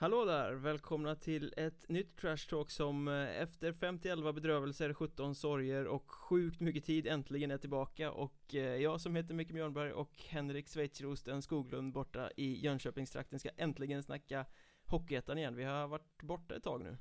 [0.00, 0.52] Hallå där!
[0.52, 6.60] Välkomna till ett nytt Trash Talk som eh, efter 50 bedrövelser, 17 sorger och sjukt
[6.60, 11.42] mycket tid äntligen är tillbaka och eh, jag som heter Micke Björnberg och Henrik Schweizerosten
[11.42, 14.46] Skoglund borta i Jönköpingstrakten ska äntligen snacka
[14.86, 15.56] Hockeyettan igen.
[15.56, 16.96] Vi har varit borta ett tag nu.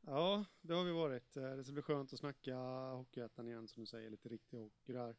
[0.00, 1.36] Ja, det har vi varit.
[1.36, 2.56] Eh, det ska bli skönt att snacka
[2.90, 5.16] Hockeyettan igen som du säger, lite riktig hockey där.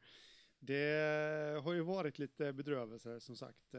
[0.59, 3.75] Det har ju varit lite bedrövelser som sagt.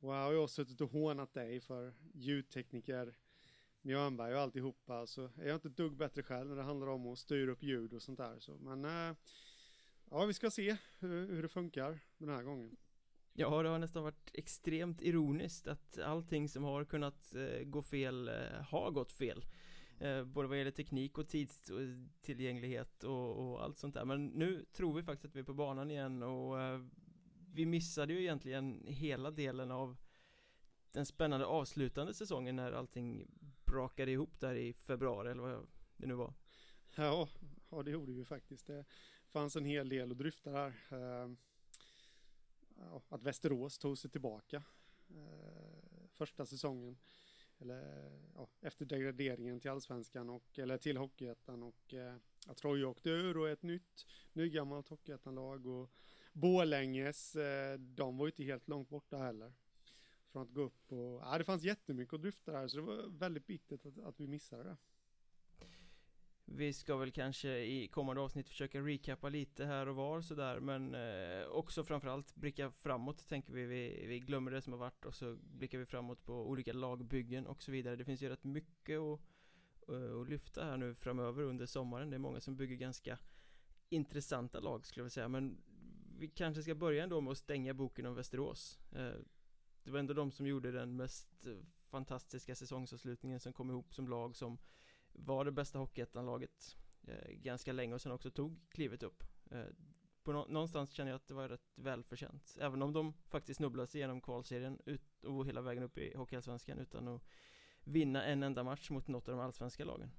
[0.00, 3.16] Och här har jag suttit och hånat dig för ljudtekniker
[3.82, 7.06] Mjörnberg och alltihopa så är jag inte ett dugg bättre själv när det handlar om
[7.06, 8.38] att styra upp ljud och sånt där.
[8.38, 9.16] Så, men äh,
[10.10, 12.76] ja, vi ska se hur, hur det funkar den här gången.
[13.32, 18.28] Ja, det har nästan varit extremt ironiskt att allting som har kunnat eh, gå fel
[18.28, 19.44] eh, har gått fel.
[19.98, 24.04] Eh, både vad gäller teknik och tidstillgänglighet och, och, allt sånt där.
[24.04, 26.80] Men nu tror vi faktiskt att vi är på banan igen och eh,
[27.58, 29.96] vi missade ju egentligen hela delen av
[30.92, 33.26] den spännande avslutande säsongen när allting
[33.64, 36.34] brakade ihop där i februari eller vad det nu var.
[36.96, 37.28] Ja,
[37.70, 38.66] ja det gjorde vi faktiskt.
[38.66, 38.84] Det
[39.28, 40.74] fanns en hel del att dryfta där.
[40.90, 41.36] Ehm,
[43.08, 44.62] att Västerås tog sig tillbaka
[45.10, 46.98] eh, första säsongen.
[47.58, 53.10] Eller ja, efter degraderingen till allsvenskan och eller till Hockeyettan och eh, att Troja åkte
[53.10, 55.90] ur och ett nytt nygammalt Hockeyettanlag och
[56.40, 59.52] Bålänges, eh, de var ju inte helt långt borta heller.
[60.32, 63.18] Från att gå upp och, ja det fanns jättemycket att dryfta där så det var
[63.18, 64.76] väldigt bittert att, att vi missade det.
[66.44, 70.94] Vi ska väl kanske i kommande avsnitt försöka recappa lite här och var sådär men
[70.94, 73.66] eh, också framförallt blicka framåt tänker vi.
[73.66, 77.46] vi Vi glömmer det som har varit och så blickar vi framåt på olika lagbyggen
[77.46, 79.20] och så vidare Det finns ju rätt mycket att,
[79.88, 83.18] eh, att lyfta här nu framöver under sommaren Det är många som bygger ganska
[83.88, 85.62] intressanta lag skulle jag vilja säga men
[86.18, 88.78] vi kanske ska börja ändå med att stänga boken om Västerås.
[88.92, 89.14] Eh,
[89.82, 94.08] det var ändå de som gjorde den mest eh, fantastiska säsongsavslutningen som kom ihop som
[94.08, 94.58] lag som
[95.12, 99.24] var det bästa Hockeyettan-laget eh, ganska länge och sen också tog klivet upp.
[100.22, 102.56] På någonstans känner jag att det var rätt välförtjänt.
[102.60, 106.78] Även om de faktiskt snubblade sig igenom kvalserien ut och hela vägen upp i Hockeyallsvenskan
[106.78, 107.22] utan att
[107.84, 110.10] vinna en enda match mot något av de allsvenska lagen.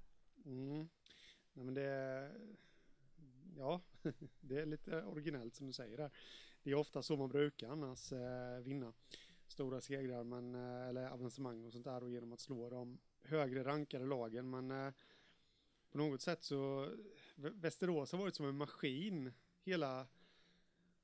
[0.46, 0.90] Mm.
[1.54, 2.32] Nej men det
[3.58, 3.82] ja,
[4.42, 6.12] det är lite originellt som du säger där.
[6.64, 8.94] Det är ofta så man brukar annars eh, vinna
[9.48, 13.64] stora segrar, men, eh, eller avancemang och sånt där och genom att slå de högre
[13.64, 14.50] rankade lagen.
[14.50, 14.94] Men eh,
[15.92, 16.90] på något sätt så
[17.36, 19.34] Västerås har varit som en maskin
[19.64, 20.08] hela,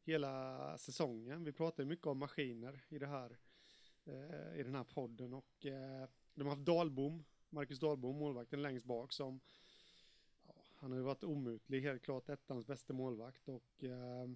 [0.04, 1.44] hela säsongen.
[1.44, 3.38] Vi pratar ju mycket om maskiner i det här
[4.06, 8.86] eh, i den här podden och eh, de har haft Dalbom, Marcus Dalbom, målvakten längst
[8.86, 9.40] bak som
[10.86, 14.30] han har ju varit omutlig, helt klart ettans bästa målvakt och eh,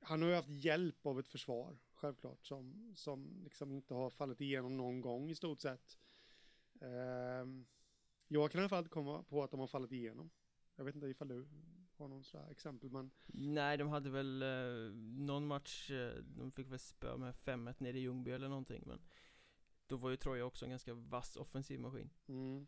[0.00, 4.40] han har ju haft hjälp av ett försvar, självklart, som, som liksom inte har fallit
[4.40, 5.98] igenom någon gång i stort sett.
[6.80, 7.46] Eh,
[8.28, 10.30] jag kan i alla fall inte komma på att de har fallit igenom.
[10.76, 11.46] Jag vet inte ifall du
[11.96, 14.94] har någon sådär exempel men Nej de hade väl eh,
[15.26, 19.00] någon match, eh, de fick väl spö med 5-1 nere i Ljungby eller någonting men
[19.86, 22.66] Då var ju Troja också en ganska vass offensiv maskin mm.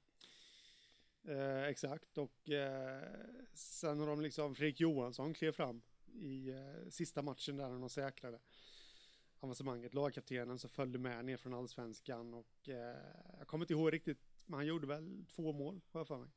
[1.25, 3.03] Eh, exakt och eh,
[3.55, 7.91] sen har de liksom Fredrik Johansson klev fram i eh, sista matchen där när de
[7.91, 8.39] säkrade
[9.41, 9.95] avancemanget.
[9.95, 12.97] Lagkaptenen som följde med ner från allsvenskan och eh,
[13.39, 16.29] jag kommer inte ihåg riktigt men han gjorde väl två mål har jag för mig.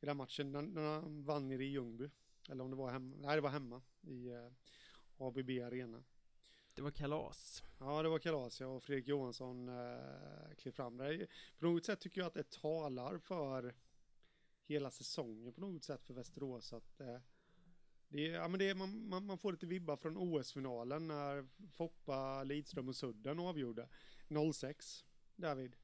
[0.00, 2.10] I den matchen när, när han vann nere i Ljungby.
[2.48, 4.48] Eller om det var hemma, nej det var hemma i eh,
[5.18, 6.04] ABB Arena.
[6.74, 7.62] Det var kalas.
[7.78, 11.26] Ja, det var kalas ja, och Fredrik Johansson eh, klev fram där.
[11.58, 13.74] På något sätt tycker jag att det talar för
[14.74, 16.72] hela säsongen på något sätt för Västerås.
[16.72, 17.18] Att, eh,
[18.08, 21.48] det är, ja, men det är, man, man, man får lite vibbar från OS-finalen när
[21.72, 23.88] Foppa, Lidström och Sudden avgjorde
[24.54, 25.04] 06,
[25.36, 25.76] David.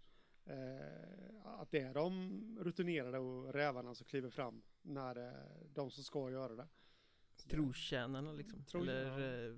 [0.44, 6.04] Eh, att det är de rutinerade och rävarna som kliver fram när eh, de som
[6.04, 6.68] ska göra det.
[7.48, 9.48] Trotjänarna liksom, Tro, eller ja.
[9.48, 9.56] eh,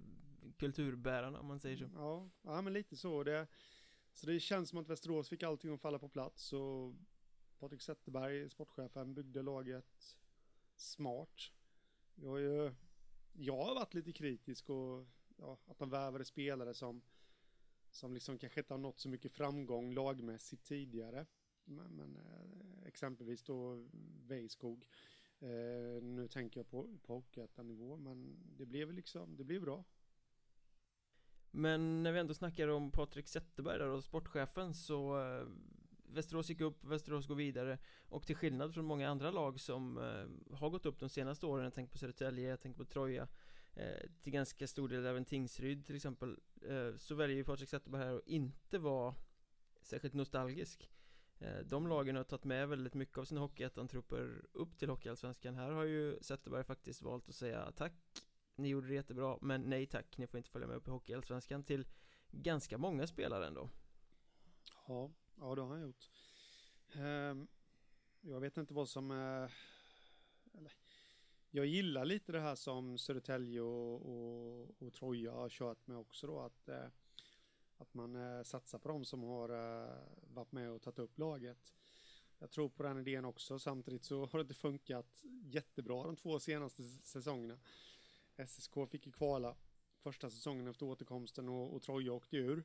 [0.56, 1.90] kulturbärarna om man säger så.
[1.94, 3.24] Ja, ja men lite så.
[3.24, 3.46] Det,
[4.12, 6.94] så det känns som att Västerås fick allting att falla på plats och
[7.58, 10.16] Patrik Zetterberg, sportchefen, byggde laget
[10.76, 11.52] smart.
[12.14, 12.72] Jag har ju,
[13.32, 15.06] jag har varit lite kritisk och
[15.36, 17.02] ja, att de värvade spelare som
[17.90, 21.26] som liksom kanske inte har nått så mycket framgång lagmässigt tidigare.
[21.64, 23.86] Men, men eh, exempelvis då
[24.26, 24.84] Vejskog.
[25.40, 27.22] Eh, nu tänker jag på, på
[27.62, 29.84] nivå men det blev liksom, det blev bra.
[31.50, 35.46] Men när vi ändå snackar om Patrik Zetterberg där och sportchefen så eh,
[36.10, 37.78] Västerås gick upp, Västerås går vidare.
[38.08, 41.64] Och till skillnad från många andra lag som eh, har gått upp de senaste åren,
[41.64, 43.28] jag tänker på Södertälje, jag tänker på Troja
[43.74, 46.38] eh, till ganska stor del även Tingsryd till exempel
[46.68, 49.14] eh, så väljer ju Patrik Zetterberg här att inte vara
[49.82, 50.90] särskilt nostalgisk.
[51.38, 55.54] Eh, De lagen har tagit med väldigt mycket av sina Hockeyettan-trupper upp till Hockeyallsvenskan.
[55.54, 57.92] Här har ju Zetterberg faktiskt valt att säga tack
[58.56, 61.64] Ni gjorde det jättebra, men nej tack, ni får inte följa med upp i Hockeyallsvenskan.
[61.64, 61.86] Till
[62.30, 63.70] ganska många spelare ändå.
[64.86, 65.10] Ja,
[65.40, 66.10] ja det har han gjort
[66.92, 67.48] ehm,
[68.20, 69.50] Jag vet inte vad som eh,
[70.58, 70.72] eller,
[71.50, 76.26] jag gillar lite det här som Södertälje och, och, och Troja har kört med också
[76.26, 76.86] då att, eh,
[77.78, 79.48] att man eh, satsar på dem som har
[80.34, 81.72] varit med och tagit upp laget.
[82.38, 83.58] Jag tror på den idén också.
[83.58, 87.58] Samtidigt så har det inte funkat jättebra de två senaste säsongerna.
[88.46, 89.56] SSK fick ju kvala
[89.98, 92.64] första säsongen efter återkomsten och, och Troja åkte ur.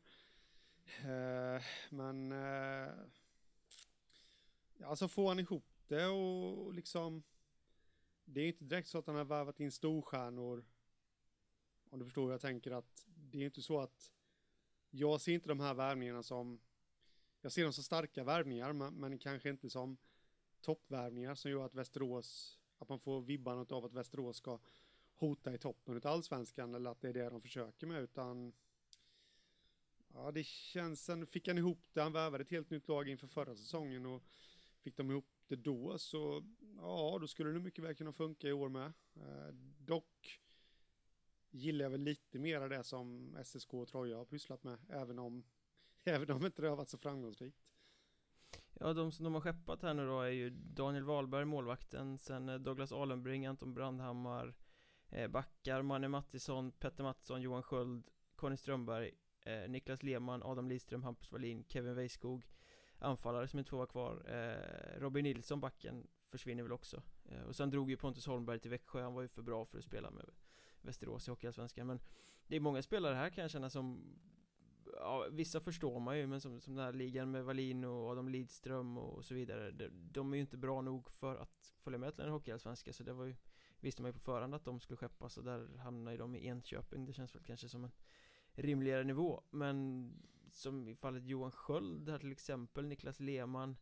[0.86, 2.94] Eh, men eh,
[4.84, 7.24] alltså får han ihop det och, liksom
[8.26, 10.66] det är inte direkt så att han har värvat in storstjärnor.
[11.90, 14.12] Om du förstår hur jag tänker att det är inte så att
[14.90, 16.60] jag ser inte de här värvningarna som
[17.42, 19.98] jag ser dem som starka värvningar men, men kanske inte som
[20.62, 24.60] toppvärvningar som gör att Västerås att man får vibbarna av att Västerås ska
[25.16, 28.54] hota i toppen av allsvenskan eller att det är det de försöker med utan
[30.14, 33.28] ja det känns sen fick han ihop det han värvade ett helt nytt lag inför
[33.28, 34.24] förra säsongen och
[34.82, 36.44] fick de ihop det då så
[36.78, 38.94] ja, då skulle det mycket väl kunna funka i år med.
[39.16, 40.40] Eh, dock
[41.52, 45.44] gillar jag väl lite mer det som SSK och Troja har pysslat med, även om,
[46.04, 47.58] även om inte det har varit så framgångsrikt.
[48.74, 52.50] Ja, de som de har skeppat här nu då är ju Daniel Wahlberg, målvakten, sen
[52.50, 54.56] eh, Douglas Alenbring, Anton Brandhammar,
[55.10, 59.12] eh, Backar, Manne Mattisson, Petter Mattsson, Johan Sköld, Conny Strömberg,
[59.44, 62.46] eh, Niklas Lehmann, Adam Lidström, Hampus Wallin, Kevin Weiskog
[63.04, 64.26] anfallare som inte får vara kvar.
[64.28, 67.02] Eh, Robin Nilsson, backen, försvinner väl också.
[67.26, 69.78] Eh, Och sen drog ju Pontus Holmberg till Växjö, han var ju för bra för
[69.78, 70.26] att spela med
[70.82, 71.88] Västerås i Hockeyallsvenskan.
[71.88, 72.00] Men
[72.48, 74.16] det är många spelare här kan jag känna som
[74.96, 78.30] Ja, vissa förstår man ju, men som, som den här ligan med Wallin och Adam
[78.30, 82.14] Lidström och så vidare de, de är ju inte bra nog för att följa med
[82.14, 82.94] till en hockeyallsvenska.
[82.94, 83.36] Så det var ju
[83.80, 86.48] Visste man ju på förhand att de skulle skeppas och där hamnar ju de i
[86.48, 87.06] Enköping.
[87.06, 87.92] Det känns väl kanske som en
[88.54, 89.44] rimligare nivå.
[89.50, 90.10] Men
[90.52, 93.78] som i fallet Johan Sköld här till exempel, Niklas Lehmann.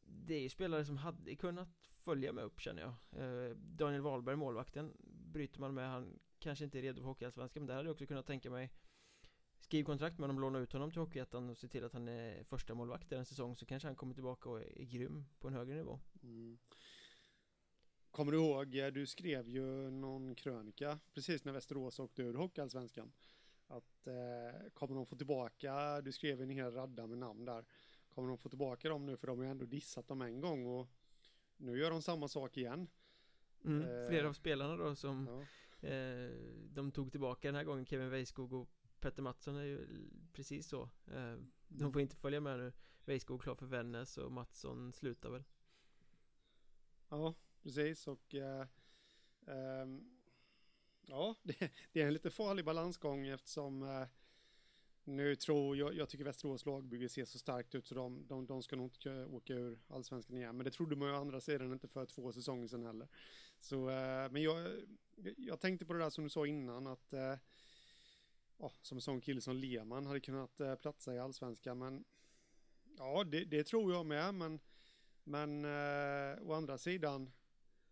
[0.00, 3.22] Det är ju spelare som hade kunnat följa med upp känner jag.
[3.22, 4.96] Eh, Daniel Wahlberg, målvakten
[5.32, 8.06] Bryter man med, han kanske inte är redo för Hockeyallsvenskan Men där hade jag också
[8.06, 8.70] kunnat tänka mig.
[9.60, 12.44] Skriv kontrakt med honom, låna ut honom till Hockeyettan och se till att han är
[12.44, 15.54] första målvakt en säsong Så kanske han kommer tillbaka och är, är grym på en
[15.54, 16.00] högre nivå.
[16.22, 16.58] Mm.
[18.10, 23.12] Kommer du ihåg, du skrev ju någon krönika precis när Västerås åkte ur Hockeyallsvenskan
[23.68, 27.64] att eh, kommer de få tillbaka, du skrev en hel radda med namn där,
[28.08, 30.66] kommer de få tillbaka dem nu för de har ju ändå dissat dem en gång
[30.66, 30.88] och
[31.56, 32.88] nu gör de samma sak igen.
[33.64, 35.46] Mm, eh, flera av spelarna då som
[35.80, 35.88] ja.
[35.88, 36.30] eh,
[36.70, 38.68] de tog tillbaka den här gången, Kevin Weiskog och
[39.00, 40.82] Petter Mattsson är ju precis så.
[41.06, 41.36] Eh,
[41.68, 42.72] de får inte följa med nu.
[43.04, 45.44] Weiskog klar för Vännäs och Mattsson slutar väl.
[47.08, 48.34] Ja, precis och
[49.46, 50.17] ehm,
[51.10, 54.06] Ja, det, det, är en lite farlig balansgång eftersom eh,
[55.04, 58.62] nu tror jag, jag tycker Västerås lagbygge ser så starkt ut så de, de, de
[58.62, 60.56] ska nog inte åka ur allsvenskan igen.
[60.56, 63.08] Men det trodde man ju å andra sidan inte för två säsonger sedan heller.
[63.60, 64.70] Så, eh, men jag,
[65.36, 67.34] jag tänkte på det där som du sa innan att eh,
[68.58, 71.78] ja, som en sån kille som Lehmann hade kunnat eh, platsa i allsvenskan.
[71.78, 72.04] Men
[72.98, 74.34] ja, det, det, tror jag med.
[74.34, 74.60] Men,
[75.24, 77.30] men eh, å andra sidan,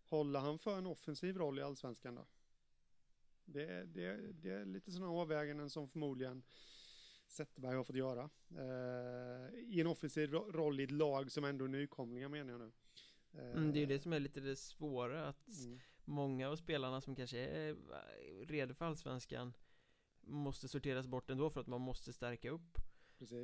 [0.03, 2.25] håller han för en offensiv roll i allsvenskan då?
[3.47, 6.43] Det, det, det är lite sådana avväganden som förmodligen
[7.27, 8.29] Zetterberg har fått göra.
[8.51, 12.71] Eh, I en offensiv roll i ett lag som ändå är nykomlingar menar jag nu.
[13.31, 15.79] Eh, mm, det är ju det som är lite det svåra att mm.
[16.05, 17.75] många av spelarna som kanske är
[18.45, 19.53] redo för allsvenskan
[20.21, 22.77] måste sorteras bort ändå för att man måste stärka upp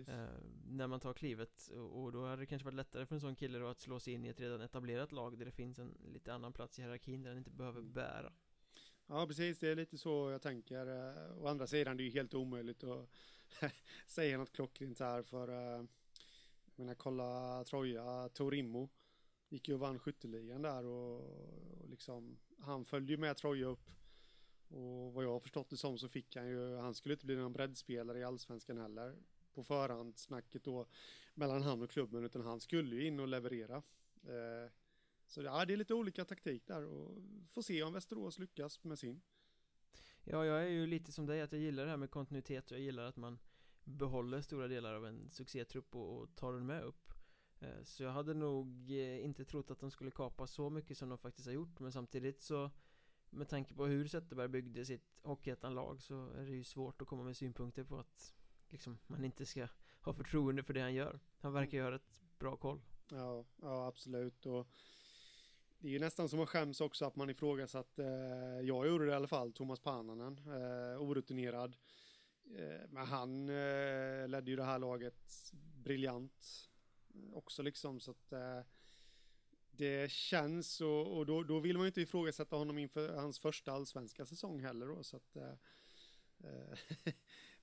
[0.07, 0.27] eh,
[0.65, 3.35] när man tar klivet och, och då hade det kanske varit lättare för en sån
[3.35, 5.97] kille då att slå sig in i ett redan etablerat lag där det finns en
[6.13, 7.93] lite annan plats i hierarkin där den inte behöver mm.
[7.93, 8.33] bära
[9.07, 9.59] Ja, precis.
[9.59, 10.87] Det är lite så jag tänker.
[10.87, 13.09] Eh, å andra sidan, det är ju helt omöjligt att
[14.07, 15.85] säga något klockrent här för eh,
[16.65, 18.89] jag menar, kolla Troja, Torimo
[19.49, 21.21] gick ju och vann skytteligan där och,
[21.81, 23.89] och liksom han följde ju med Troja upp
[24.67, 27.35] och vad jag har förstått det som så fick han ju, han skulle inte bli
[27.35, 29.15] någon breddspelare i allsvenskan heller
[29.53, 30.85] på förhandssnacket då
[31.33, 33.75] mellan han och klubben utan han skulle ju in och leverera.
[34.23, 34.71] Eh,
[35.27, 37.17] så ja, det är lite olika taktik där och
[37.49, 39.21] får se om Västerås lyckas med sin.
[40.23, 42.71] Ja, jag är ju lite som dig att jag gillar det här med kontinuitet.
[42.71, 43.39] Och jag gillar att man
[43.83, 47.13] behåller stora delar av en succétrupp och, och tar den med upp.
[47.59, 51.09] Eh, så jag hade nog eh, inte trott att de skulle kapa så mycket som
[51.09, 51.79] de faktiskt har gjort.
[51.79, 52.71] Men samtidigt så
[53.29, 57.23] med tanke på hur Zetterberg byggde sitt Hockeyettan-lag så är det ju svårt att komma
[57.23, 58.33] med synpunkter på att
[58.69, 59.67] liksom, man inte ska
[60.01, 61.19] ha förtroende för det han gör.
[61.39, 62.81] Han verkar göra ett bra koll.
[63.09, 64.45] Ja, ja absolut.
[64.45, 64.67] Och
[65.83, 68.07] det är ju nästan som att skäms också att man ifrågasatt, eh,
[68.61, 71.75] jag gjorde det i alla fall, Thomas Pananen, eh, orutinerad.
[72.57, 75.51] Eh, men han eh, ledde ju det här laget
[75.83, 76.69] briljant
[77.13, 78.59] eh, också liksom så att eh,
[79.71, 83.71] det känns och, och då, då, vill man ju inte ifrågasätta honom inför hans första
[83.71, 85.53] allsvenska säsong heller då så att eh,
[86.43, 86.77] eh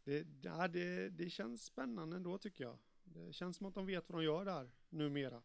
[0.04, 2.78] det, ja, det, det känns spännande ändå tycker jag.
[3.04, 5.42] Det känns som att de vet vad de gör där numera.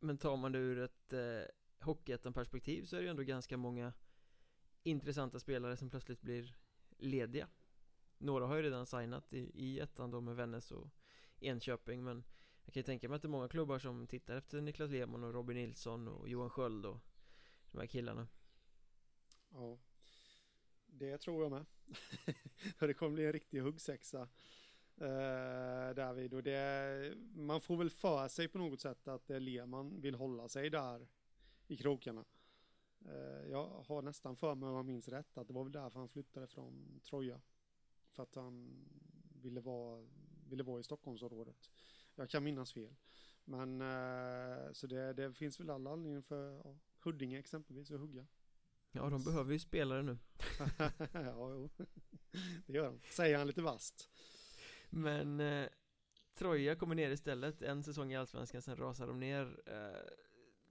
[0.00, 3.92] Men tar man det ur ett eh, Hockeyettan-perspektiv så är det ju ändå ganska många
[4.82, 6.54] intressanta spelare som plötsligt blir
[6.98, 7.48] lediga.
[8.18, 10.90] Några har ju redan signat i, i ettan då med Vännäs och
[11.40, 12.24] Enköping men
[12.64, 15.24] Jag kan ju tänka mig att det är många klubbar som tittar efter Niklas Lehmann
[15.24, 17.00] och Robin Nilsson och Johan Sköld och
[17.70, 18.28] de här killarna.
[19.50, 19.78] Ja.
[20.86, 21.66] Det tror jag med.
[22.78, 24.28] Det kommer bli en riktig huggsexa
[25.00, 25.06] eh,
[25.88, 30.14] Uh, Därvid och det Man får väl för sig på något sätt att Lehmann vill
[30.14, 31.08] hålla sig där
[31.68, 32.24] i krokarna.
[33.04, 35.98] Eh, jag har nästan för mig, om jag minns rätt, att det var väl därför
[35.98, 37.40] han flyttade från Troja.
[38.10, 38.84] För att han
[39.42, 40.06] ville vara,
[40.48, 41.70] ville vara i Stockholmsområdet.
[42.14, 42.94] Jag kan minnas fel.
[43.44, 48.26] Men eh, så det, det finns väl alla anledningar för ja, Huddinge exempelvis att hugga.
[48.92, 50.18] Ja, de behöver ju spelare nu.
[51.12, 51.68] ja, jo.
[52.66, 53.00] Det gör de.
[53.10, 54.10] Säger han lite vast.
[54.90, 55.68] Men eh,
[56.34, 59.62] Troja kommer ner istället, en säsong i Allsvenskan, sen rasar de ner.
[59.66, 60.00] Eh,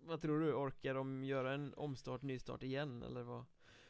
[0.07, 3.45] vad tror du, orkar de göra en omstart, nystart igen eller vad,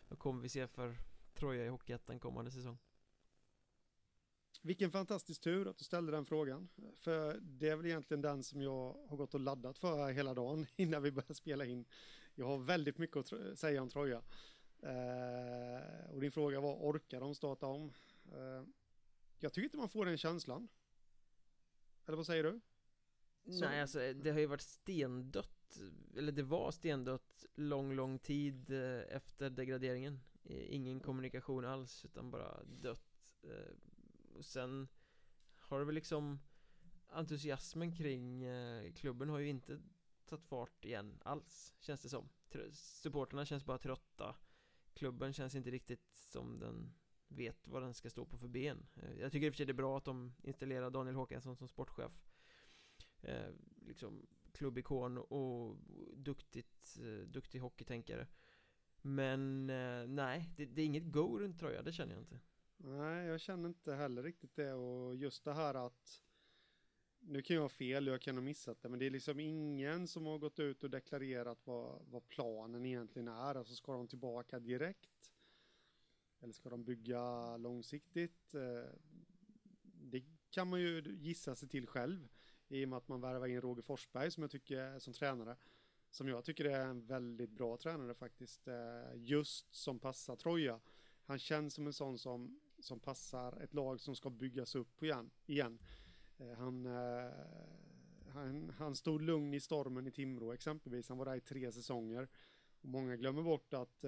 [0.08, 0.98] vad kommer vi se för
[1.34, 2.78] Troja i Hockeyettan kommande säsong?
[4.62, 6.70] Vilken fantastisk tur att du ställde den frågan.
[6.96, 10.66] För det är väl egentligen den som jag har gått och laddat för hela dagen
[10.76, 11.86] innan vi börjar spela in.
[12.36, 14.22] Jag har väldigt mycket att säga om Troja.
[14.80, 17.94] Eh, och din fråga var, orkar de starta om?
[18.32, 18.64] Eh,
[19.40, 20.68] jag tycker inte man får den känslan.
[22.06, 22.60] Eller vad säger du?
[23.52, 23.66] Så.
[23.66, 25.57] Nej, alltså det har ju varit stendött
[26.18, 30.20] eller det var stendött lång, lång tid eh, efter degraderingen.
[30.50, 33.76] Ingen kommunikation alls utan bara dött eh,
[34.36, 34.88] Och sen
[35.56, 36.40] har det väl liksom
[37.10, 39.82] Entusiasmen kring eh, klubben har ju inte
[40.26, 42.30] tagit fart igen alls Känns det som.
[42.72, 44.36] Supporterna känns bara trötta.
[44.94, 46.94] Klubben känns inte riktigt som den
[47.28, 48.88] vet vad den ska stå på för ben.
[49.20, 51.68] Jag tycker i och för sig det är bra att de installerar Daniel Håkansson som
[51.68, 52.12] sportchef.
[53.22, 53.50] Eh,
[53.82, 55.78] liksom klubbikon och
[56.16, 58.28] duktigt, eh, duktig hockeytänkare
[59.02, 62.40] Men eh, nej, det, det, är inget go runt tröja, det känner jag inte
[62.78, 66.24] Nej, jag känner inte heller riktigt det och just det här att
[67.20, 70.08] nu kan jag ha fel, jag kan ha missat det, men det är liksom ingen
[70.08, 73.56] som har gått ut och deklarerat vad, vad planen egentligen är.
[73.56, 75.34] Alltså ska de tillbaka direkt?
[76.40, 78.54] Eller ska de bygga långsiktigt?
[78.54, 78.92] Eh,
[79.84, 82.28] det kan man ju gissa sig till själv
[82.70, 85.56] i och med att man värvar in Roger Forsberg som jag tycker som tränare.
[86.10, 88.68] Som jag tycker är en väldigt bra tränare faktiskt.
[88.68, 90.80] Eh, just som passar Troja.
[91.26, 95.30] Han känns som en sån som, som passar ett lag som ska byggas upp igen.
[95.46, 95.80] igen.
[96.38, 97.32] Eh, han, eh,
[98.28, 101.10] han, han stod lugn i stormen i Timrå exempelvis.
[101.10, 102.28] Han var där i tre säsonger.
[102.82, 104.06] Och många glömmer bort att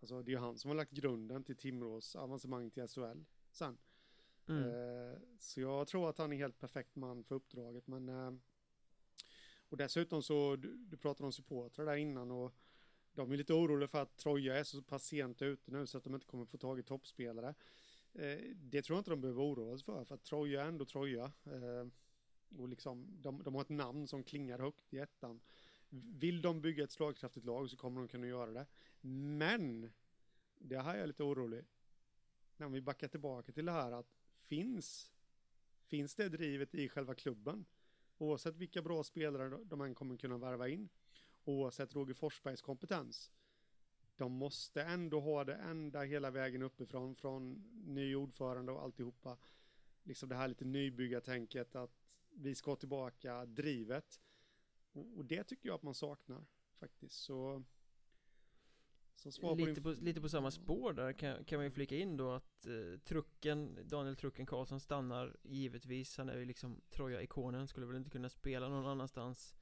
[0.00, 3.78] alltså, det är han som har lagt grunden till Timrås avancemang till SHL sen.
[4.48, 4.62] Mm.
[4.62, 7.86] Eh, så jag tror att han är helt perfekt man för uppdraget.
[7.86, 8.32] Men, eh,
[9.68, 12.54] och dessutom så, du, du pratade om supportrar där innan och
[13.12, 16.04] de är lite oroliga för att Troja är så pass sent ute nu så att
[16.04, 17.54] de inte kommer få tag i toppspelare.
[18.12, 20.84] Eh, det tror jag inte de behöver oroa sig för, för att Troja är ändå
[20.84, 21.32] Troja.
[21.44, 21.86] Eh,
[22.58, 25.40] och liksom, de, de har ett namn som klingar högt i ettan.
[25.88, 28.66] Vill de bygga ett slagkraftigt lag så kommer de kunna göra det.
[29.00, 29.92] Men,
[30.58, 31.64] det här är jag lite orolig.
[32.56, 34.15] När vi backar tillbaka till det här att
[34.46, 35.12] finns,
[35.86, 37.64] finns det drivet i själva klubben.
[38.18, 40.88] Oavsett vilka bra spelare de än kommer kunna värva in.
[41.44, 43.32] Oavsett Roger Forsbergs kompetens.
[44.16, 47.52] De måste ändå ha det ända hela vägen uppifrån, från
[47.86, 49.38] ny ordförande och alltihopa.
[50.02, 54.20] Liksom det här lite nybyggartänket att vi ska tillbaka drivet.
[54.92, 56.44] Och, det tycker jag att man saknar
[56.78, 57.14] faktiskt.
[57.14, 57.64] Så
[59.56, 62.66] lite, på, lite på samma spår där kan, kan man ju flika in då att
[62.66, 66.18] eh, trucken, Daniel Trucken Karlsson stannar givetvis.
[66.18, 69.54] Han är ju liksom Troja-ikonen, skulle väl inte kunna spela någon annanstans.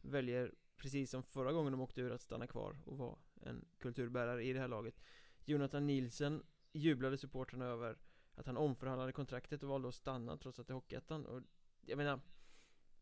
[0.00, 4.44] Väljer, precis som förra gången de åkte ur, att stanna kvar och vara en kulturbärare
[4.44, 5.00] i det här laget.
[5.44, 6.42] Jonathan Nielsen
[6.72, 7.98] jublade supporterna över
[8.34, 11.26] att han omförhandlade kontraktet och valde att stanna trots att det är Hockeyettan.
[11.26, 11.42] Och
[11.86, 12.20] jag menar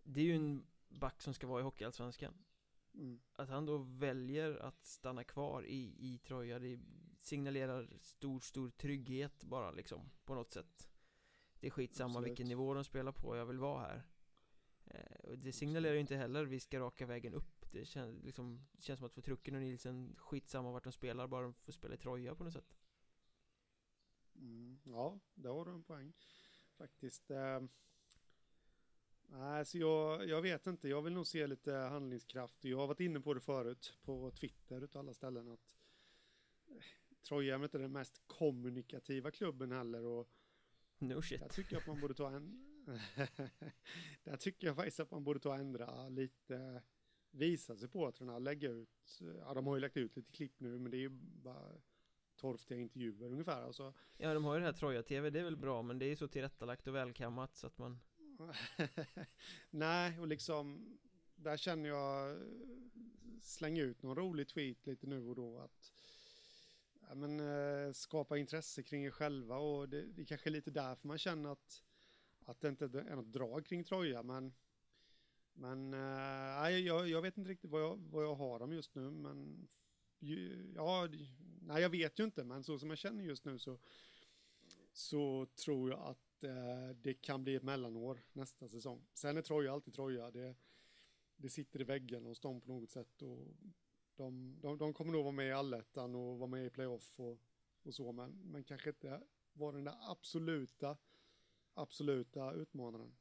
[0.03, 2.35] Det är ju en back som ska vara i Hockeyallsvenskan
[2.95, 3.21] Mm.
[3.33, 6.81] Att han då väljer att stanna kvar i, i Troja Det
[7.21, 10.89] signalerar stor, stor trygghet bara liksom På något sätt
[11.61, 12.29] Det är skitsamma Absolut.
[12.29, 14.03] vilken nivå de spelar på, jag vill vara här
[14.85, 18.67] eh, Och det signalerar ju inte heller, vi ska raka vägen upp Det känns, liksom,
[18.73, 21.73] det känns som att för Trucken och Nielsen, skitsamma vart de spelar, bara de får
[21.73, 22.75] spela i Troja på något sätt
[24.41, 26.13] Mm, ja, där har du en poäng
[26.77, 27.31] faktiskt.
[27.31, 27.61] Eh,
[29.33, 30.89] nej, så jag, jag vet inte.
[30.89, 32.65] Jag vill nog se lite handlingskraft.
[32.65, 35.77] Jag har varit inne på det förut på Twitter utav alla ställen att
[36.69, 36.83] eh,
[37.29, 40.29] Troja är inte den mest kommunikativa klubben heller och
[40.99, 42.67] No shit där tycker jag att man borde ta en...
[44.25, 46.83] där tycker jag faktiskt att man borde ta och ändra lite,
[47.31, 50.79] visa sig på att lägga ut, ja de har ju lagt ut lite klipp nu
[50.79, 51.09] men det är ju
[51.43, 51.73] bara
[52.37, 53.63] torftiga intervjuer ungefär.
[53.63, 56.09] Alltså, Ja de har ju det här Troja-TV, det är väl bra men det är
[56.09, 58.01] ju så tillrättalagt och välkammat så att man
[59.71, 60.97] Nej, och liksom
[61.37, 62.39] där känner jag
[63.41, 65.93] släng ut någon rolig tweet lite nu och då att
[67.09, 71.09] ja, men, eh, skapa intresse kring er själva och det, det är kanske lite därför
[71.09, 71.83] man känner att,
[72.45, 74.53] att det inte är något drag kring Troja men
[75.53, 78.95] men eh, nej, jag, jag vet inte riktigt vad jag, vad jag har dem just
[78.95, 79.69] nu men
[80.75, 81.09] ja,
[81.61, 83.79] nej jag vet ju inte men så som jag känner just nu så
[84.93, 89.07] så tror jag att eh, det kan bli ett mellanår nästa säsong.
[89.15, 90.31] Sen är Troja alltid Troja.
[90.31, 90.55] Det,
[91.37, 93.23] det sitter i väggen hos dem på något sätt.
[93.23, 93.57] Och
[94.17, 97.39] de, de, de kommer nog vara med i allettan och vara med i playoff och,
[97.83, 100.97] och så, men, men kanske inte vara den där absoluta,
[101.75, 103.17] absoluta utmanaren.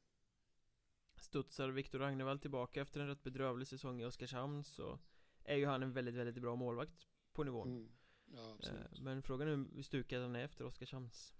[1.16, 4.98] Studsar Viktor Ragnevall tillbaka efter en rätt bedrövlig säsong i Oskarshamn så
[5.44, 7.92] är ju han en väldigt, väldigt bra målvakt på nivån Mm.
[8.32, 8.58] Ja.
[8.62, 11.34] Eh, Men frågan är hur stukad han är efter Oskarshamns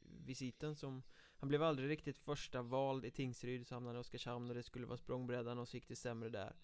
[0.00, 1.02] visiten som
[1.40, 4.86] han blev aldrig riktigt första vald i Tingsryd så hamnade i Oskarshamn och det skulle
[4.86, 6.56] vara språngbrädan och så gick det sämre där.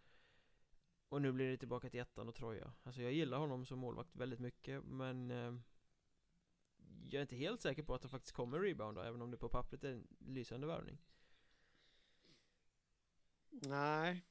[1.09, 2.73] Och nu blir det tillbaka till ettan och Troja.
[2.83, 5.55] Alltså jag gillar honom som målvakt väldigt mycket men eh,
[7.05, 9.49] Jag är inte helt säker på att han faktiskt kommer rebounda även om det på
[9.49, 10.99] pappret är en lysande värvning.
[13.51, 14.25] Nej,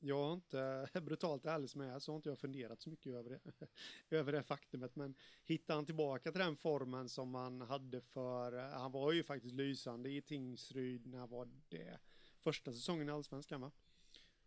[0.00, 3.12] jag har inte, brutalt ärlig som jag är, så har inte jag funderat så mycket
[3.12, 3.68] över det,
[4.16, 4.96] över det faktumet.
[4.96, 9.54] Men hittar han tillbaka till den formen som han hade för, han var ju faktiskt
[9.54, 11.98] lysande i Tingsryd, när var det?
[12.40, 13.72] Första säsongen i Allsvenskan va?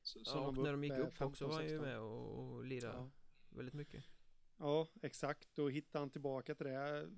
[0.02, 1.82] Så, Ja, och när de gick upp också var han ju 15-16.
[1.82, 3.10] med och, och lirade Ja.
[3.50, 4.06] väldigt mycket
[4.58, 5.50] Ja, exakt.
[5.56, 7.10] Då hittar han tillbaka till det.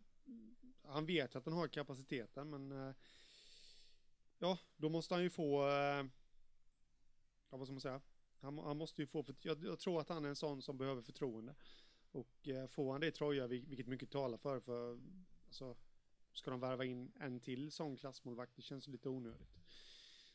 [0.84, 2.96] Han vet att han har kapaciteten, men eh,
[4.39, 6.06] ja, då måste han ju få, eh,
[7.50, 8.02] ja vad ska man säga,
[8.41, 10.77] han, han måste ju få, för, jag, jag tror att han är en sån som
[10.77, 11.56] behöver förtroende.
[12.12, 14.99] Och eh, får han det i Troja, vil- vilket mycket talar för, för
[15.47, 15.75] alltså,
[16.34, 19.49] ska de värva in en till sån klassmålvakt, det känns lite onödigt.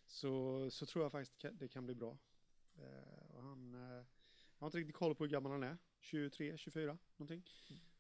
[0.06, 2.18] Så, så tror jag faktiskt det kan- bli bra.
[2.78, 4.04] Eh, han, eh, jag
[4.58, 5.78] har inte riktigt koll på hur gammal han är.
[6.00, 7.42] 23, 24 någonting.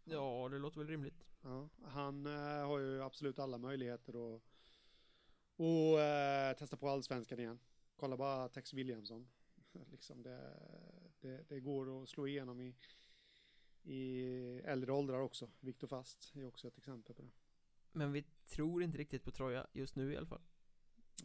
[0.04, 4.42] Ja, det låter väl rimligt Ja, han eh, har ju absolut alla möjligheter att
[5.56, 7.58] och, eh, testa på allsvenskan igen.
[7.96, 9.28] Kolla bara Tex Williamson.
[9.90, 10.58] Liksom det,
[11.20, 12.74] det, det går att slå igenom i,
[13.82, 14.22] i
[14.64, 15.50] äldre åldrar också.
[15.60, 17.30] Viktor Fast är också ett exempel på det.
[17.92, 20.42] Men vi tror inte riktigt på Troja just nu i alla fall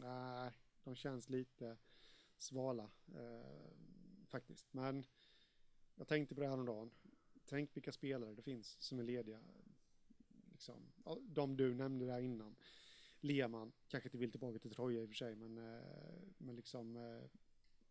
[0.00, 0.52] Nej,
[0.84, 1.76] de känns lite
[2.38, 3.70] svala eh,
[4.26, 4.72] faktiskt.
[4.72, 5.04] Men
[5.94, 6.90] jag tänkte på det här om dagen.
[7.44, 9.40] Tänk vilka spelare det finns som är lediga.
[10.50, 12.56] Liksom, de du nämnde där innan.
[13.20, 15.82] Lehmann, kanske inte vill tillbaka till Troja i och för sig, men, eh,
[16.38, 17.24] men liksom eh,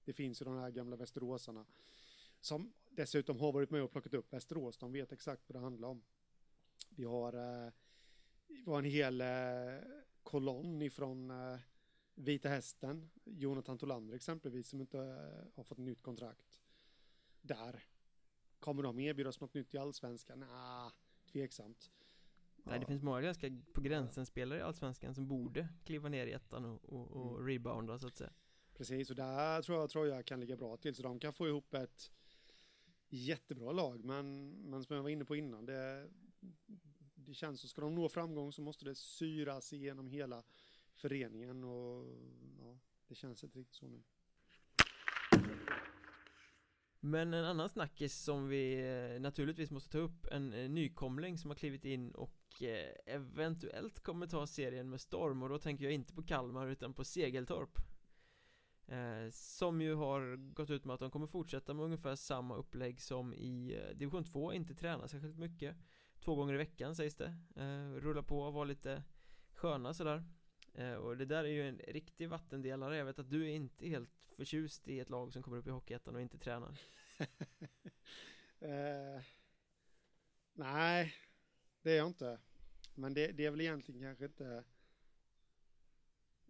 [0.05, 1.65] det finns ju de här gamla västeråsarna
[2.41, 4.77] som dessutom har varit med och plockat upp Västerås.
[4.77, 6.03] De vet exakt vad det handlar om.
[6.89, 7.71] Vi har, eh,
[8.47, 9.27] vi har en hel eh,
[10.23, 11.59] kolonn ifrån eh,
[12.15, 16.59] Vita Hästen, Jonathan Tolander exempelvis, som inte eh, har fått nytt kontrakt.
[17.41, 17.83] Där.
[18.59, 20.39] Kommer de erbjudas något nytt i Allsvenskan?
[20.39, 20.91] Nah,
[21.31, 21.91] tveksamt.
[22.63, 26.31] Nej, det finns många ganska på gränsen spelare i Allsvenskan som borde kliva ner i
[26.31, 27.47] ettan och, och, och Mm.
[27.47, 28.33] rebounda så att säga
[28.81, 31.73] Precis, och där tror jag Troja kan ligga bra till, så de kan få ihop
[31.73, 32.11] ett
[33.09, 36.09] jättebra lag, men, men som jag var inne på innan, det,
[37.15, 40.43] det känns så, ska de nå framgång så måste det syras igenom hela
[40.95, 41.63] föreningen.
[41.63, 42.05] Och
[42.59, 44.03] ja, det känns inte riktigt så nu.
[46.99, 48.73] Men en annan snackis som vi
[49.13, 53.99] eh, naturligtvis måste ta upp En eh, nykomling som har klivit in och eh, eventuellt
[53.99, 55.43] kommer ta serien med storm.
[55.43, 57.90] Och då tänker jag inte på Kalmar utan på Segeltorp
[58.91, 63.01] eh, Som ju har gått ut med att de kommer fortsätta med ungefär samma upplägg
[63.01, 65.75] som i eh, division 2 Inte träna särskilt mycket.
[66.19, 67.35] Två gånger i veckan sägs det.
[67.55, 69.03] Eh, Rulla på och vara lite
[69.53, 70.23] sköna sådär.
[70.73, 72.97] Eh, Och det där är ju en riktig vattendelare.
[72.97, 75.71] Jag vet att du är inte helt förtjust i ett lag som kommer upp i
[75.71, 76.77] Hockeyettan och inte tränar.
[78.63, 79.21] Eh,
[80.53, 81.13] nej,
[81.81, 82.39] det är jag inte.
[82.95, 84.63] Men det, det är väl egentligen kanske inte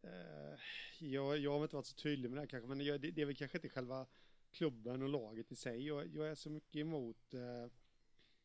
[0.04, 0.60] Eh,
[1.00, 3.22] jag, jag har inte varit så tydlig med det här kanske, men jag, det, det
[3.22, 4.08] är väl kanske inte själva
[4.52, 5.88] klubben och laget i sig.
[5.88, 7.34] Jag, jag är så mycket emot.
[7.34, 7.72] Eh,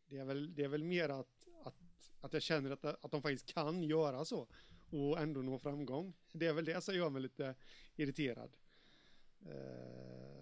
[0.08, 1.74] det, är väl, det är väl mer att, att,
[2.20, 4.48] att jag känner att, att de faktiskt kan göra så
[4.90, 6.14] och ändå nå framgång.
[6.32, 7.54] Det är väl det som gör mig lite
[7.96, 8.56] irriterad.
[9.46, 10.36] Eh,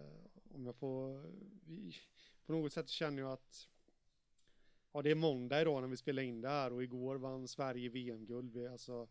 [0.51, 1.23] om jag får,
[2.47, 3.69] på något sätt känner jag att
[4.93, 7.89] ja, det är måndag idag när vi spelar in det här och igår vann Sverige
[7.89, 8.67] VM-guld.
[8.67, 9.09] Alltså,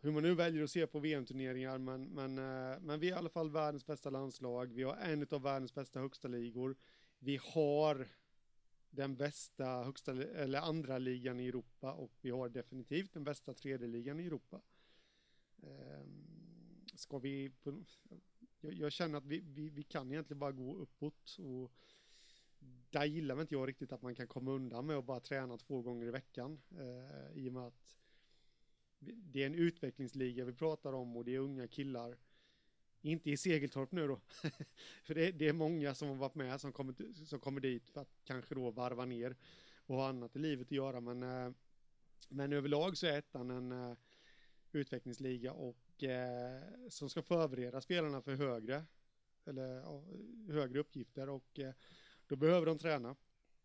[0.00, 3.18] hur man nu väljer att se på VM-turneringar, men, men, eh, men vi är i
[3.18, 4.72] alla fall världens bästa landslag.
[4.72, 6.76] Vi har en av världens bästa högsta ligor.
[7.18, 8.08] Vi har
[8.90, 13.88] den bästa högsta, eller andra ligan i Europa och vi har definitivt den bästa tredje
[13.88, 14.60] ligan i Europa.
[15.62, 17.52] Ehm, ska vi,
[18.60, 21.72] jag, jag känner att vi, vi, vi, kan egentligen bara gå uppåt och
[22.90, 25.82] där gillar inte jag riktigt att man kan komma undan med att bara träna två
[25.82, 27.98] gånger i veckan eh, i och med att
[29.14, 32.16] det är en utvecklingsliga vi pratar om och det är unga killar.
[33.02, 34.20] Inte i Segeltorp nu då.
[35.04, 38.00] för det, det, är många som har varit med som kommer, som kommer dit för
[38.00, 39.36] att kanske då varva ner
[39.86, 41.00] och ha annat i livet att göra.
[41.00, 41.52] Men, eh,
[42.28, 43.96] men överlag så är ettan en eh,
[44.72, 48.84] utvecklingsliga och eh, som ska förbereda spelarna för högre
[49.44, 50.04] eller ja,
[50.48, 51.74] högre uppgifter och eh,
[52.26, 53.16] då behöver de träna.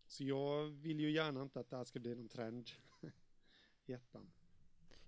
[0.07, 2.69] Så jag vill ju gärna inte att det här ska bli någon trend
[3.85, 4.31] i ettan.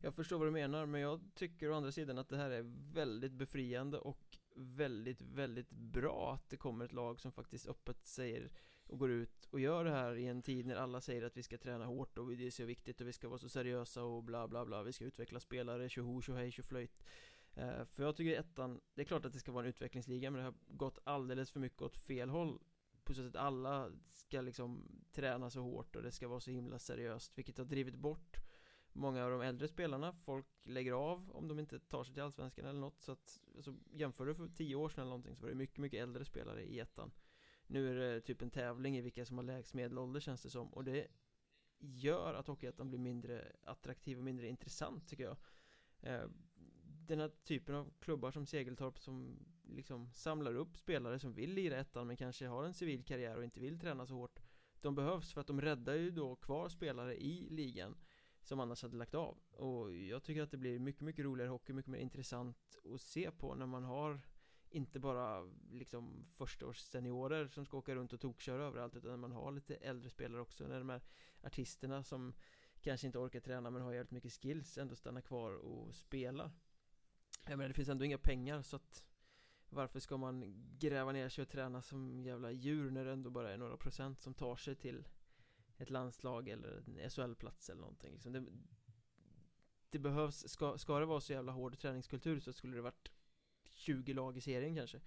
[0.03, 2.63] Jag förstår vad du menar men jag tycker å andra sidan att det här är
[2.93, 8.51] väldigt befriande och väldigt, väldigt bra att det kommer ett lag som faktiskt öppet säger
[8.87, 11.43] och går ut och gör det här i en tid när alla säger att vi
[11.43, 14.23] ska träna hårt och det är så viktigt och vi ska vara så seriösa och
[14.23, 14.83] bla bla bla.
[14.83, 17.03] Vi ska utveckla spelare, tjoho, tjohej, tjoflöjt.
[17.53, 20.39] Eh, för jag tycker ettan, det är klart att det ska vara en utvecklingsliga men
[20.39, 22.59] det har gått alldeles för mycket åt fel håll
[23.03, 26.79] På så sätt alla ska liksom träna så hårt och det ska vara så himla
[26.79, 28.37] seriöst vilket har drivit bort
[28.93, 32.65] Många av de äldre spelarna, folk lägger av om de inte tar sig till Allsvenskan
[32.65, 35.49] eller något så att alltså, Jämför du för tio år sedan eller någonting så var
[35.49, 37.11] det mycket, mycket äldre spelare i ettan.
[37.67, 40.73] Nu är det typ en tävling i vilka som har lägst medelålder känns det som
[40.73, 41.07] och det
[41.85, 45.37] Gör att Hockeyettan blir mindre attraktiv och mindre intressant tycker jag.
[45.99, 46.27] Eh,
[47.07, 51.79] den här typen av klubbar som Segeltorp som liksom samlar upp spelare som vill lira
[51.79, 54.39] ettan men kanske har en civil karriär och inte vill träna så hårt
[54.81, 57.95] De behövs för att de räddar ju då kvar spelare i ligan
[58.43, 59.37] som annars hade lagt av.
[59.51, 63.31] Och jag tycker att det blir mycket, mycket roligare hockey, mycket mer intressant att se
[63.31, 64.21] på när man har
[64.69, 69.51] inte bara liksom förstaårsseniorer som ska åka runt och tokköra överallt utan när man har
[69.51, 70.67] lite äldre spelare också.
[70.67, 71.01] När de här
[71.43, 72.33] artisterna som
[72.81, 76.51] kanske inte orkar träna men har jävligt mycket skills ändå stannar kvar och spelar.
[77.45, 79.03] Jag menar det finns ändå inga pengar så att
[79.69, 80.43] varför ska man
[80.79, 84.21] gräva ner sig och träna som jävla djur när det ändå bara är några procent
[84.21, 85.07] som tar sig till
[85.77, 88.33] ett landslag eller en SHL-plats eller någonting liksom.
[88.33, 88.45] det,
[89.89, 93.11] det behövs, ska, ska det vara så jävla hård träningskultur så skulle det varit
[93.63, 95.01] 20 lag i serien kanske.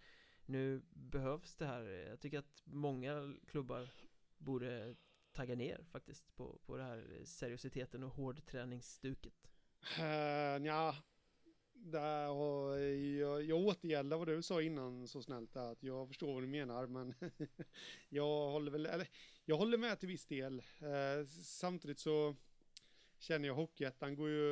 [0.47, 3.91] Nu behövs det här, jag tycker att många klubbar
[4.39, 4.97] borde
[5.33, 9.49] tagga ner faktiskt på, på det här seriositeten och hårdträningsstuket.
[9.99, 10.97] Eh, uh, ja,
[11.73, 16.43] där har jag, jag återgäldar vad du sa innan så snällt att jag förstår vad
[16.43, 17.15] du menar men
[18.09, 19.09] jag håller väl, eller
[19.49, 20.63] jag håller med till viss del.
[20.79, 22.37] Eh, samtidigt så
[23.19, 24.51] känner jag Hockeyettan går ju,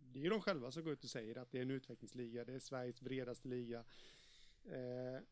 [0.00, 2.44] det är ju de själva som går ut och säger att det är en utvecklingsliga,
[2.44, 3.84] det är Sveriges bredaste liga.
[4.64, 5.22] Eh,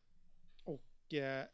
[0.63, 1.45] och eh,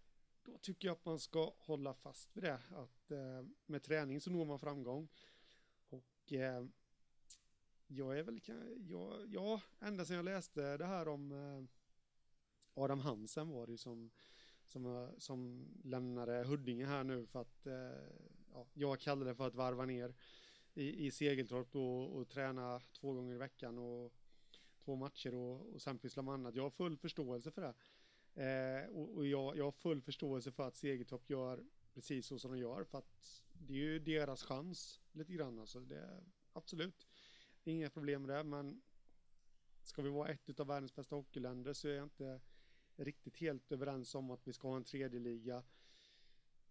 [0.44, 4.32] då tycker jag att man ska hålla fast vid det, att eh, med träning så
[4.32, 5.08] når man framgång.
[5.90, 6.66] Och eh,
[7.88, 8.42] jag är väl,
[8.90, 11.64] jag, ja, ända sedan jag läste det här om eh,
[12.74, 14.12] Adam Hansen var det ju som,
[14.72, 17.74] som, eh, som lämnade Huddinge här nu för att, eh,
[18.54, 20.16] ja, jag kallade det för att varva ner
[20.74, 24.14] i, i Segeltorp och, och träna två gånger i veckan och
[24.86, 26.56] två matcher och, och sen pyssla med annat.
[26.56, 27.74] Jag har full förståelse för det.
[28.44, 32.52] Eh, och, och jag, jag har full förståelse för att Segeltorp gör precis så som
[32.52, 35.80] de gör för att det är ju deras chans lite grann alltså.
[35.80, 37.08] Det, absolut.
[37.64, 38.82] Inga problem med det, men
[39.84, 42.42] ska vi vara ett av världens bästa hockeyländer så är jag inte
[43.04, 45.64] riktigt helt överens om att vi ska ha en tredje liga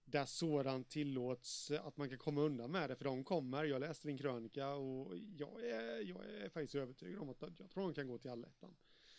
[0.04, 3.64] där sådant tillåts att man kan komma undan med det, för de kommer.
[3.64, 7.82] Jag läste din krönika och jag är, jag är faktiskt övertygad om att jag tror
[7.82, 8.74] de kan gå till allettan.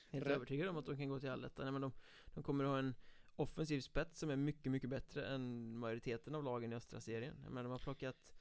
[0.10, 0.36] Helt Rätt.
[0.36, 1.91] övertygad om att de kan gå till allettan, Nej, men de,
[2.34, 2.95] de kommer att ha en
[3.36, 7.36] offensiv spets som är mycket, mycket bättre än majoriteten av lagen i östra serien.
[7.50, 8.34] Men de har plockat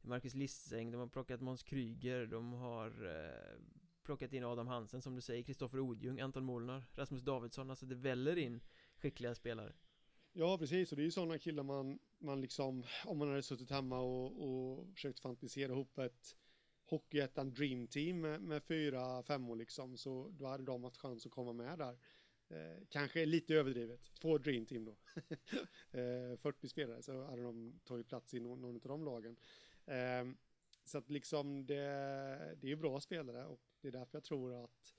[0.00, 3.60] Marcus Lissäng, de har plockat Måns Kryger, de har eh,
[4.08, 7.94] plockat in Adam Hansen som du säger, Kristoffer Odjung, Anton Molnar, Rasmus Davidsson, alltså det
[7.94, 8.60] väller in
[8.96, 9.72] skickliga spelare.
[10.32, 13.70] Ja, precis, och det är ju sådana killar man, man liksom, om man hade suttit
[13.70, 16.36] hemma och, och försökt fantisera ihop ett
[16.84, 21.32] Hockeyettan Dream Team med, med fyra femmor liksom, så då hade de haft chans att
[21.32, 21.98] komma med där.
[22.48, 24.96] Eh, kanske lite överdrivet, två Dream Team då.
[25.98, 29.36] eh, 40 spelare så hade de tagit plats i någon, någon av de lagen.
[29.86, 30.34] Eh,
[30.84, 31.74] så att liksom det,
[32.60, 34.94] det är ju bra spelare och det är därför jag tror att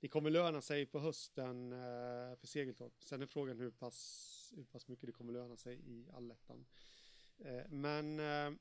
[0.00, 3.04] det kommer löna sig på hösten eh, för Segeltorp.
[3.04, 6.66] Sen är frågan hur pass, hur pass mycket det kommer löna sig i allettan.
[7.38, 8.52] Eh, men, eh,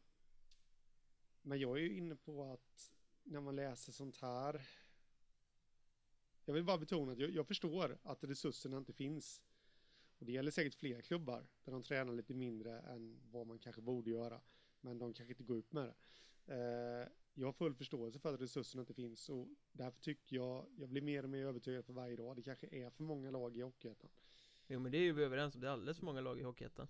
[1.41, 2.91] men jag är ju inne på att
[3.23, 4.67] när man läser sånt här
[6.49, 9.41] jag vill bara betona att jag, jag, förstår att resurserna inte finns.
[10.19, 13.81] Och det gäller säkert fler klubbar där de tränar lite mindre än vad man kanske
[13.81, 14.41] borde göra.
[14.81, 15.93] Men de kanske inte går upp med
[16.45, 17.09] det.
[17.33, 21.01] Jag har full förståelse för att resurserna inte finns och därför tycker jag, jag blir
[21.01, 22.35] mer och mer övertygad för varje dag.
[22.35, 24.09] Det kanske är för många lag i Hockeyettan.
[24.67, 26.43] Jo men det är ju vi överens om, det är alldeles för många lag i
[26.43, 26.87] Hockeyettan.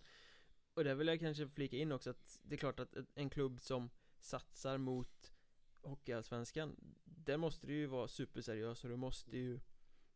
[0.73, 3.61] Och där vill jag kanske flika in också att det är klart att en klubb
[3.61, 5.33] som satsar mot
[5.81, 9.59] Hockeyallsvenskan Där måste du ju vara superseriös och du måste ju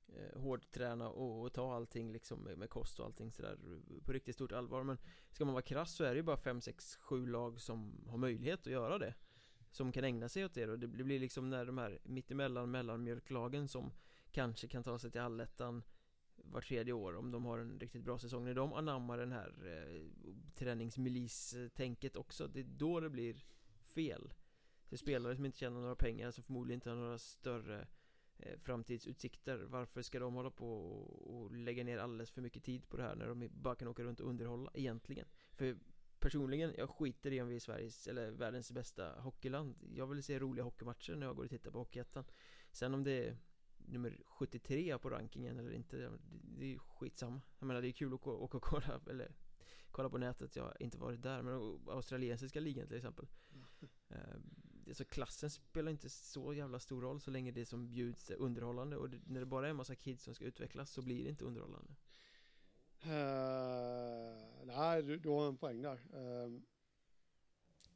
[0.08, 3.58] eh, hårdträna och, och, ta allting liksom med, med, kost och allting sådär
[4.06, 4.98] på riktigt stort allvar men
[5.32, 8.18] ska man vara krass så är det ju bara 5, 6, 7 lag som har
[8.18, 9.14] möjlighet att göra det
[9.74, 13.68] som kan ägna sig åt det och det blir liksom när de här mittemellan mellanmjölklagen
[13.68, 13.92] som
[14.32, 15.84] kanske kan ta sig till allettan
[16.36, 19.54] var tredje år om de har en riktigt bra säsong när de anammar den här
[19.66, 20.02] eh,
[20.56, 23.44] träningsmilis-tänket också det är då det blir
[23.82, 24.34] fel
[24.90, 27.88] det är spelare som inte tjänar några pengar som förmodligen inte har några större
[28.38, 32.90] eh, framtidsutsikter Varför ska de hålla på och, och lägga ner alldeles för mycket tid
[32.90, 35.28] på det här när de bara kan åka runt och underhålla egentligen?
[35.52, 35.78] För
[36.24, 39.76] personligen, jag skiter i om vi är Sveriges eller världens bästa hockeyland.
[39.96, 42.24] Jag vill se roliga hockeymatcher när jag går och tittar på Hockeyettan.
[42.72, 43.38] Sen om det är
[43.78, 45.98] nummer 73 på rankingen eller inte,
[46.58, 47.42] det, är ju skitsamma.
[47.60, 49.36] Jag menar det är kul att åka och kolla, eller
[49.92, 53.28] kolla på nätet, jag har inte varit där Men australiensiska ligan till exempel.
[54.10, 54.94] Mm.
[54.94, 58.98] Så klassen spelar inte så jävla stor roll så länge det som bjuds är underhållande.
[58.98, 61.46] Och när det bara är en massa kids som ska utvecklas så blir det inte
[61.46, 61.96] underhållande
[63.06, 66.00] Uh, nej, du, du, har en poäng där.
[66.14, 66.60] Uh,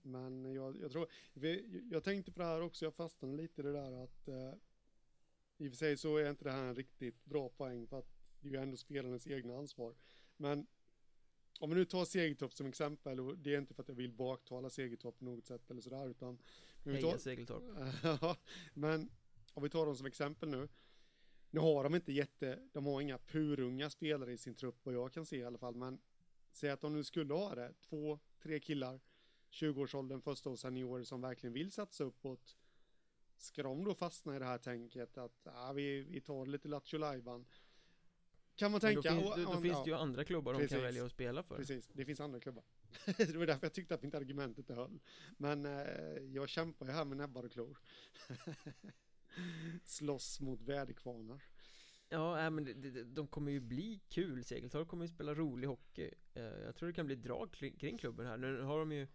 [0.02, 1.08] men jag, jag tror,
[1.92, 4.54] jag tänkte på det här också, jag fastnade lite i det där att uh,
[5.58, 8.18] i och för sig så är inte det här en riktigt bra poäng för att
[8.40, 9.96] det är ju ändå spelarnas egna ansvar.
[10.38, 10.68] Men
[11.60, 14.12] om vi nu tar Segeltorp som exempel, och det är inte för att jag vill
[14.12, 16.38] baktala Segeltorp på något sätt eller sådär, utan...
[16.84, 17.64] Heja Segeltorp!
[18.04, 18.38] ja,
[18.74, 19.10] men
[19.54, 20.68] om vi tar dem som exempel nu,
[21.58, 25.14] nu har de inte jätte, de har inga purunga spelare i sin trupp vad jag
[25.14, 26.00] kan se i alla fall, men
[26.52, 29.00] säg att de nu skulle ha det, två, tre killar,
[29.52, 32.58] 20-årsåldern, första och seniorer som verkligen vill satsa uppåt.
[33.38, 37.00] Ska de då fastna i det här tänket att ja, vi, vi tar lite Lattjo
[38.56, 39.14] Kan man tänka.
[39.14, 41.44] Men då, finns, då, då finns det ju andra klubbar de kan välja att spela
[41.44, 41.56] för.
[41.56, 42.64] Precis, det finns andra klubbar.
[43.18, 45.00] det var därför jag tyckte att mitt argument inte höll.
[45.38, 47.78] Men eh, jag kämpar ju här med näbbar och klor.
[49.84, 51.42] slåss mot väderkvarnar.
[52.10, 56.12] Ja, äh, men det, de kommer ju bli kul, Segeltorp kommer ju spela rolig hockey.
[56.34, 58.38] Eh, Jag tror det kan bli drag kring klubben här.
[58.38, 59.08] Nu har de ju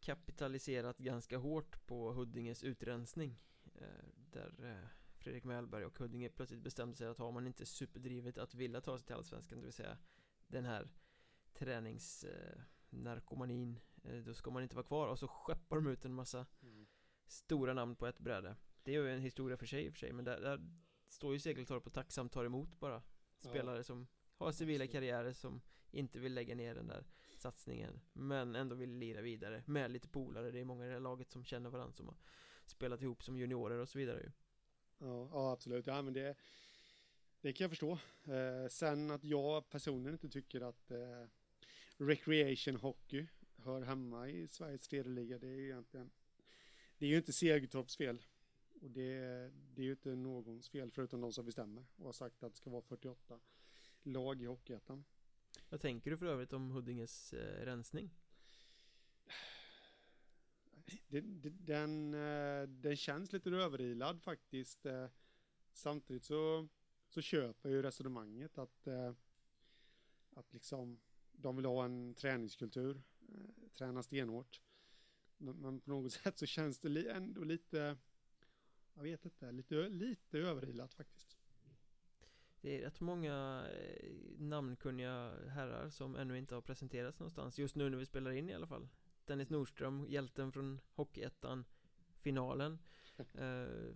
[0.00, 3.38] kapitaliserat ganska hårt på Huddinges utrensning.
[3.74, 4.88] Eh, Där eh,
[5.18, 8.98] Fredrik Mellberg och Huddinge plötsligt bestämde sig att har man inte superdrivet att vilja ta
[8.98, 9.98] sig till Allsvenskan Det vill säga
[10.46, 10.88] den här
[11.54, 13.80] träningsnarkomanin
[14.24, 15.08] Då ska man inte vara kvar.
[15.08, 16.86] Och så skeppar de ut en massa mm.
[17.26, 18.56] stora namn på ett bräde
[18.88, 20.60] det är ju en historia för sig i och för sig men där, där
[21.08, 23.02] står ju Segeltorp och tacksamt tar emot bara
[23.38, 23.82] Spelare ja.
[23.82, 27.04] som har civila karriärer som inte vill lägga ner den där
[27.38, 30.50] satsningen Men ändå vill lira vidare med lite polare.
[30.50, 32.16] Det är många i det här laget som känner varandra som har
[32.66, 34.30] spelat ihop som juniorer och så vidare ju.
[34.98, 36.36] Ja, ja absolut, ja men det
[37.40, 37.98] Det kan jag förstå.
[38.24, 41.26] Eh, Sen att jag personligen inte tycker att eh,
[41.96, 46.10] Recreation hockey hör hemma i Sveriges tredje liga Det är ju egentligen
[46.98, 48.22] Det är ju inte Segertorps fel
[48.80, 49.18] och det,
[49.74, 52.56] det är ju inte någons fel förutom de som bestämmer och har sagt att det
[52.56, 53.40] ska vara 48
[54.02, 55.04] lag i Hockeyettan.
[55.68, 58.10] Vad tänker du för övrigt om Huddinges eh, rensning?
[61.08, 64.86] Den, den, eh, den känns lite överilad faktiskt.
[64.86, 65.06] Eh,
[65.72, 66.68] samtidigt så,
[67.08, 69.12] så köper jag ju resonemanget att, eh,
[70.30, 71.00] att liksom
[71.32, 73.02] de vill ha en träningskultur,
[73.74, 74.62] träna stenhårt.
[75.36, 77.96] Men, men på något sätt så känns det ändå lite
[78.98, 81.36] jag vet inte, lite, lite överilat faktiskt.
[82.60, 87.58] Det är rätt många eh, namnkunniga herrar som ännu inte har presenterats någonstans.
[87.58, 88.88] Just nu när vi spelar in i alla fall.
[89.24, 91.64] Dennis Nordström, hjälten från Hockeyettan
[92.16, 92.78] Finalen
[93.16, 93.24] eh,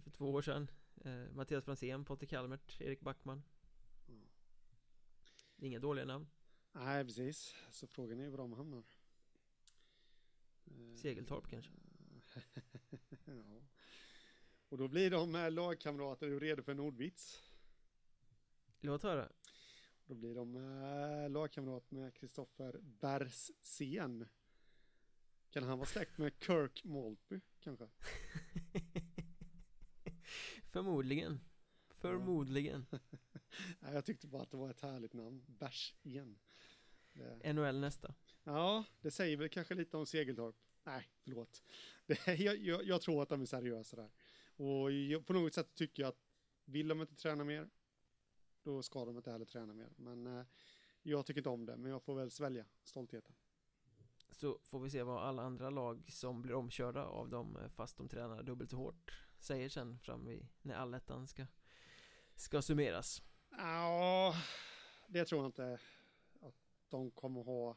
[0.03, 0.71] För två år sedan.
[1.05, 3.43] Eh, Mattias Franzén, Potter Kalmert, Erik Backman.
[4.09, 4.27] Mm.
[5.57, 6.27] Inga dåliga namn.
[6.73, 8.85] Nej precis, så frågan är ju var de hamnar.
[10.95, 11.73] Segeltorp kanske.
[13.25, 13.72] Ja.
[14.73, 17.43] Och då blir de eh, lagkamrater redo för en ordvits.
[18.81, 19.29] Låt höra.
[20.07, 24.29] Då blir de eh, lagkamrat med Kristoffer Bersen.
[25.51, 27.89] Kan han vara släkt med Kirk Maltby kanske?
[30.71, 31.41] Förmodligen.
[31.91, 32.87] Förmodligen.
[33.81, 35.45] Nej, jag tyckte bara att det var ett härligt namn.
[35.47, 36.39] Bersen.
[37.13, 37.53] Det...
[37.53, 38.15] NHL nästa.
[38.45, 40.57] Ja, det säger väl kanske lite om Segeltorp.
[40.85, 41.63] Nej, förlåt.
[42.07, 44.11] Det, jag, jag, jag tror att de är seriösa där.
[44.57, 46.23] Och jag, på något sätt tycker jag att
[46.65, 47.71] vill de inte träna mer,
[48.63, 49.93] då ska de inte heller träna mer.
[49.97, 50.47] Men eh,
[51.03, 53.35] jag tycker inte om det, men jag får väl svälja stoltheten.
[54.31, 57.97] Så får vi se vad alla andra lag som blir omkörda av dem eh, fast
[57.97, 61.47] de tränar dubbelt så hårt säger sen fram vid när allettan ska,
[62.35, 63.23] ska summeras.
[63.51, 64.35] Ja,
[65.09, 65.79] det tror jag inte
[66.41, 66.55] att
[66.89, 67.77] de kommer ha.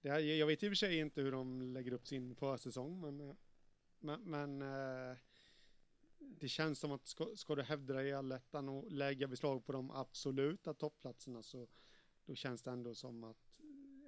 [0.00, 3.20] Det, jag vet i och för sig inte hur de lägger upp sin försäsong, men,
[3.20, 3.36] eh,
[3.98, 5.16] men, men eh,
[6.18, 9.72] det känns som att ska, ska du hävda dig i allettan och lägga beslag på
[9.72, 11.66] de absoluta toppplatserna så
[12.26, 13.60] då känns det ändå som att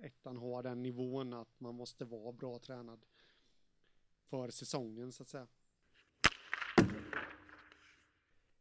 [0.03, 3.07] ettan har den nivån att man måste vara bra tränad
[4.25, 5.47] för säsongen så att säga.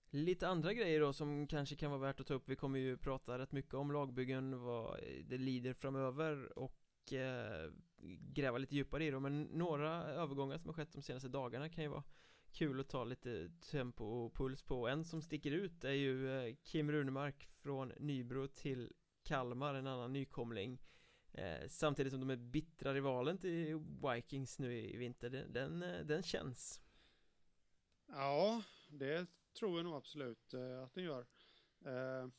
[0.10, 2.98] Lite andra grejer då som kanske kan vara värt att ta upp Vi kommer ju
[2.98, 7.72] prata rätt mycket om lagbyggen, vad det lider framöver och eh,
[8.34, 11.84] gräva lite djupare i det Men några övergångar som har skett de senaste dagarna kan
[11.84, 12.04] ju vara
[12.52, 14.88] kul att ta lite tempo och puls på.
[14.88, 18.94] En som sticker ut är ju eh, Kim Runemark från Nybro till
[19.24, 20.82] Kalmar, en annan nykomling.
[21.32, 23.80] Eh, Samtidigt som de är bittra rivalen till
[24.14, 25.30] Vikings nu i vinter.
[25.30, 26.82] Den, den, eh, den känns.
[28.08, 29.28] Ja, det
[29.60, 31.22] tror jag nog absolut eh, att den gör.
[31.86, 32.30] Eh,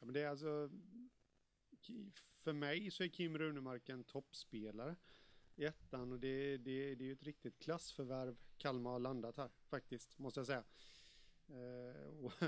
[0.00, 0.70] men det är alltså,
[2.48, 4.96] för mig så är Kim Runemark en toppspelare
[5.56, 9.50] i ettan och det, det, det är ju ett riktigt klassförvärv Kalmar har landat här
[9.66, 10.64] faktiskt, måste jag säga.
[11.48, 12.32] Eh, och,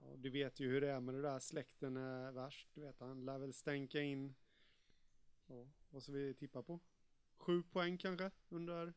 [0.00, 3.00] ja, du vet ju hur det är med det där, släkten är värst, du vet
[3.00, 4.34] han lär väl stänka in,
[5.46, 6.80] ja, vad ska vi tippa på?
[7.36, 8.94] Sju poäng kanske under,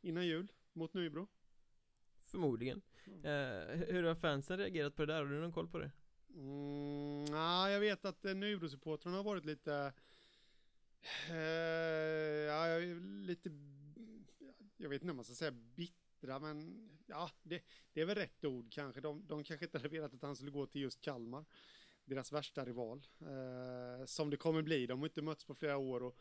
[0.00, 1.28] innan jul mot Nybro.
[2.24, 3.24] Förmodligen mm.
[3.24, 5.22] eh, Hur har fansen reagerat på det där?
[5.22, 5.90] Har du någon koll på det?
[6.36, 9.92] Mm, nah, jag vet att eh, Nybro-supportrarna har varit lite
[11.30, 11.36] eh,
[12.46, 12.78] Ja,
[13.26, 13.50] lite
[14.76, 18.44] Jag vet inte om man ska säga bittra men Ja, det, det är väl rätt
[18.44, 19.00] ord kanske.
[19.00, 21.44] De, de kanske inte hade velat att han skulle gå till just Kalmar
[22.04, 23.06] Deras värsta rival.
[23.20, 26.18] Eh, Som det kommer bli, de har inte mötts på flera år och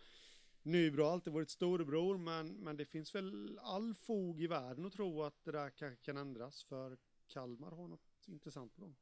[0.62, 4.94] Nybro har alltid varit storebror, men, men det finns väl all fog i världen att
[4.94, 6.98] tro att det där kanske kan ändras, för
[7.28, 8.96] Kalmar har något intressant på gång.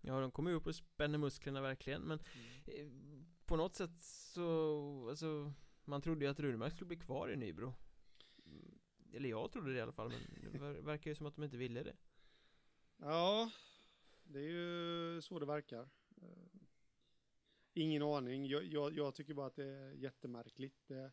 [0.00, 2.18] Ja, de kommer upp och spänner musklerna verkligen, men
[2.66, 3.26] mm.
[3.44, 5.52] på något sätt så, alltså,
[5.84, 7.74] man trodde ju att Runemark skulle bli kvar i Nybro.
[8.46, 8.78] Mm,
[9.12, 11.56] eller jag trodde det i alla fall, men det verkar ju som att de inte
[11.56, 11.96] ville det.
[12.96, 13.50] Ja,
[14.24, 15.88] det är ju så det verkar.
[17.74, 18.46] Ingen aning.
[18.46, 20.88] Jag, jag, jag, tycker bara att det är jättemärkligt.
[20.88, 21.12] Det,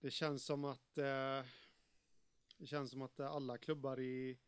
[0.00, 1.44] det känns som att eh,
[2.58, 4.38] det känns som att alla klubbar i,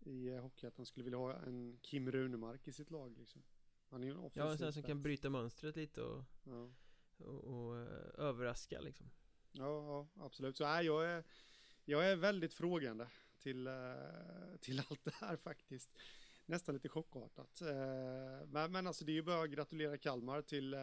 [0.00, 3.18] i Hockeyettan skulle vilja ha en Kim Runemark i sitt lag.
[3.18, 3.42] Liksom.
[3.88, 6.70] Han är ju en Ja, en som kan bryta mönstret lite och, ja.
[7.18, 9.10] och, och uh, överraska liksom.
[9.52, 10.56] Ja, ja absolut.
[10.56, 11.24] Så äh, jag, är,
[11.84, 13.08] jag är väldigt frågande
[13.38, 15.90] till, uh, till allt det här faktiskt
[16.50, 17.60] nästan lite chockartat.
[17.60, 20.80] Eh, men, men alltså det är ju bara att gratulera Kalmar till eh,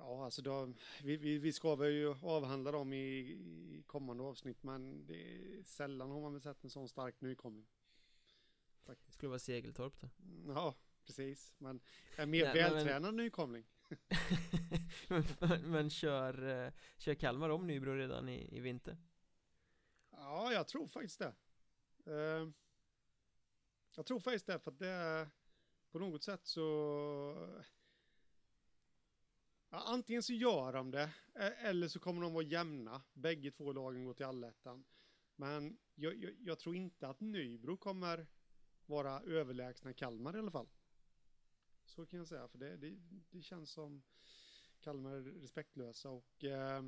[0.00, 4.62] Ja, alltså då, vi, vi, vi ska väl ju avhandla dem i, i kommande avsnitt,
[4.62, 7.66] men det är, sällan har man väl sett en sån stark nykomling.
[8.86, 9.14] Faktiskt.
[9.14, 10.08] Skulle vara Segeltorp då?
[10.46, 11.80] Ja, precis, men
[12.16, 13.16] en mer Nej, vältränad men...
[13.16, 13.66] nykomling.
[15.08, 15.24] men,
[15.70, 18.96] men kör, eh, kör Kalmar om Nybro redan i, i vinter?
[20.10, 21.34] Ja, jag tror faktiskt det.
[22.06, 22.50] Uh,
[23.96, 25.30] jag tror faktiskt det, för att det är
[25.90, 27.62] på något sätt så...
[29.70, 33.02] Ja, antingen så gör de det, e- eller så kommer de vara jämna.
[33.12, 34.84] Bägge två lagen går till allettan.
[35.36, 38.26] Men jag, jag, jag, tror inte att Nybro kommer
[38.86, 40.68] vara överlägsna Kalmar i alla fall.
[41.84, 42.96] Så kan jag säga, för det, det,
[43.30, 44.02] det känns som
[44.80, 46.82] Kalmar är respektlösa och eh,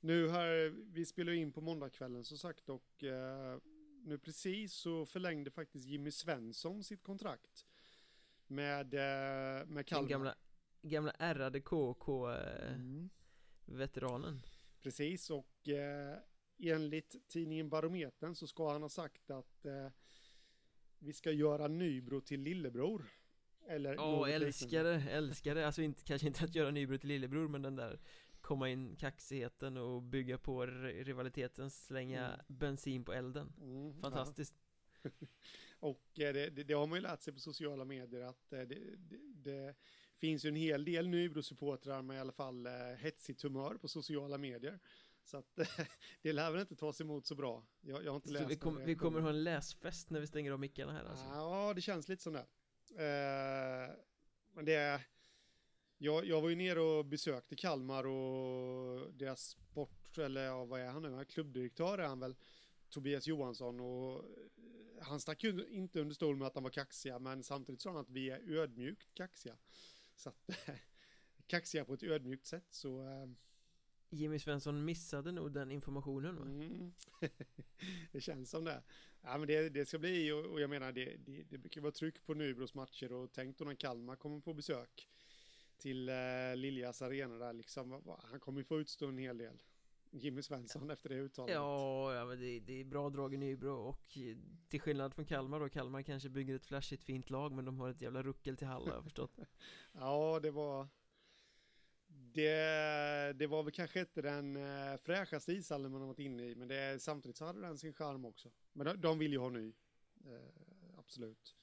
[0.00, 3.58] nu här, vi spelar in på måndagskvällen som sagt och eh,
[4.04, 7.66] nu precis så förlängde faktiskt Jimmy Svensson sitt kontrakt
[8.46, 10.02] med, eh, med Kalmar.
[10.02, 10.34] Den gamla,
[10.82, 14.30] gamla ärrade KK-veteranen.
[14.30, 14.40] Mm.
[14.82, 16.18] Precis, och eh,
[16.58, 19.88] enligt tidningen Barometern så ska han ha sagt att eh,
[20.98, 23.04] vi ska göra Nybro till lillebror.
[23.66, 25.66] Eller Åh, älskar det, älskar det.
[25.66, 28.00] Alltså inte, kanske inte att göra Nybro till lillebror, men den där
[28.40, 32.40] komma in kaxigheten och bygga på rivaliteten, slänga Mm.
[32.46, 34.54] bensin på elden Mm, Fantastiskt
[35.02, 35.02] Ja.
[35.80, 38.60] Och eh, det, det, det har man ju lärt sig på sociala medier att eh,
[39.34, 39.74] det
[40.20, 44.38] finns ju en hel del Nybro-supportrar med i alla fall eh, hetsigt humör på sociala
[44.38, 44.78] medier.
[45.24, 45.58] Så att
[46.22, 47.64] det lär väl inte tas emot så bra.
[47.80, 50.26] Jag, jag har inte läst Så vi, kom, vi kommer ha en läsfest när vi
[50.26, 52.46] stänger av mickarna här alltså Ja, det känns lite som det.
[52.90, 53.94] Eh,
[54.52, 55.06] men det är...
[56.00, 60.86] Jag, jag var ju nere och besökte Kalmar och deras sport, eller ja, vad är
[60.86, 61.24] han nu?
[61.24, 62.36] Klubbdirektör är han väl,
[62.88, 67.18] Tobias Johansson och eh, han stack ju inte under stol med att han var kaxiga,
[67.18, 69.56] men samtidigt sa han att vi är ödmjukt kaxiga.
[70.18, 70.50] Så att
[71.46, 73.26] kaxiga på ett ödmjukt sätt, så eh,
[74.10, 76.42] Jimmy Svensson missade nog den informationen va?
[76.42, 76.92] Mm.
[78.12, 78.82] det känns som det.
[79.22, 81.92] Ja, men det, det ska bli, och, och jag menar, det, det, det brukar vara
[81.92, 85.08] tryck på Nybros matcher och tänk då när Kalmar kommer på besök
[85.76, 89.62] till eh, Liljas arena där liksom, han kommer få utstå en hel del.
[90.10, 91.54] Jimmy Svensson efter det uttalandet.
[91.54, 94.18] Ja, ja men det, det är bra drag i Nybro och
[94.68, 97.90] till skillnad från Kalmar då, Kalmar kanske bygger ett flashigt fint lag men de har
[97.90, 99.38] ett jävla ruckel till Hall har förstått
[99.92, 100.88] Ja, det var...
[102.08, 106.54] Det, det var väl kanske inte den eh, fräschaste ishallen man har varit inne i,
[106.54, 108.50] men det, samtidigt så hade den sin charm också.
[108.72, 109.72] Men de, de vill ju ha ny.
[110.24, 111.56] Eh, absolut.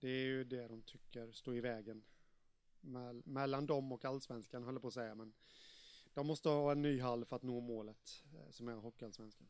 [0.00, 2.04] Det är ju det de tycker står i vägen.
[2.80, 5.32] Mell, mellan dem och allsvenskan höll jag på att säga, men
[6.20, 9.48] de måste ha en ny hall för att nå målet, eh, som är hockeyallsvenskan.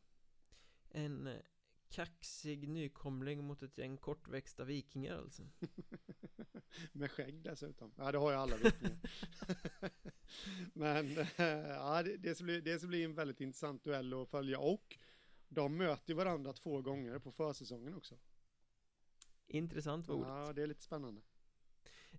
[0.89, 1.41] En eh,
[1.89, 5.43] kaxig nykomling mot ett gäng kortväxta vikingar alltså
[6.91, 7.93] Med skägg dessutom.
[7.97, 8.99] Ja, det har ju alla vikingar.
[10.73, 14.59] Men eh, ja, det, ska bli, det ska bli en väldigt intressant duell att följa
[14.59, 14.97] och
[15.47, 18.17] de möter varandra två gånger på försäsongen också.
[19.47, 21.21] Intressant var ordet Ja, det är lite spännande.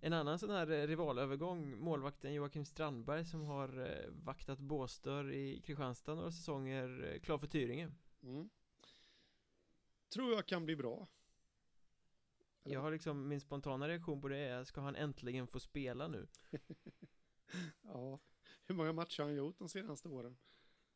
[0.05, 5.61] En annan sån här eh, rivalövergång, målvakten Joakim Strandberg som har eh, vaktat Båstör i
[5.61, 7.91] Kristianstad några säsonger, eh, klar för Tyringe
[8.23, 8.51] Mm.
[10.15, 11.09] Tror jag kan bli bra.
[12.65, 16.09] Eller- Jag har liksom, min spontana reaktion på det är, ska han äntligen få spela
[16.09, 16.27] nu?
[17.83, 18.19] Ja.
[18.67, 20.37] Hur många matcher har han gjort de senaste åren?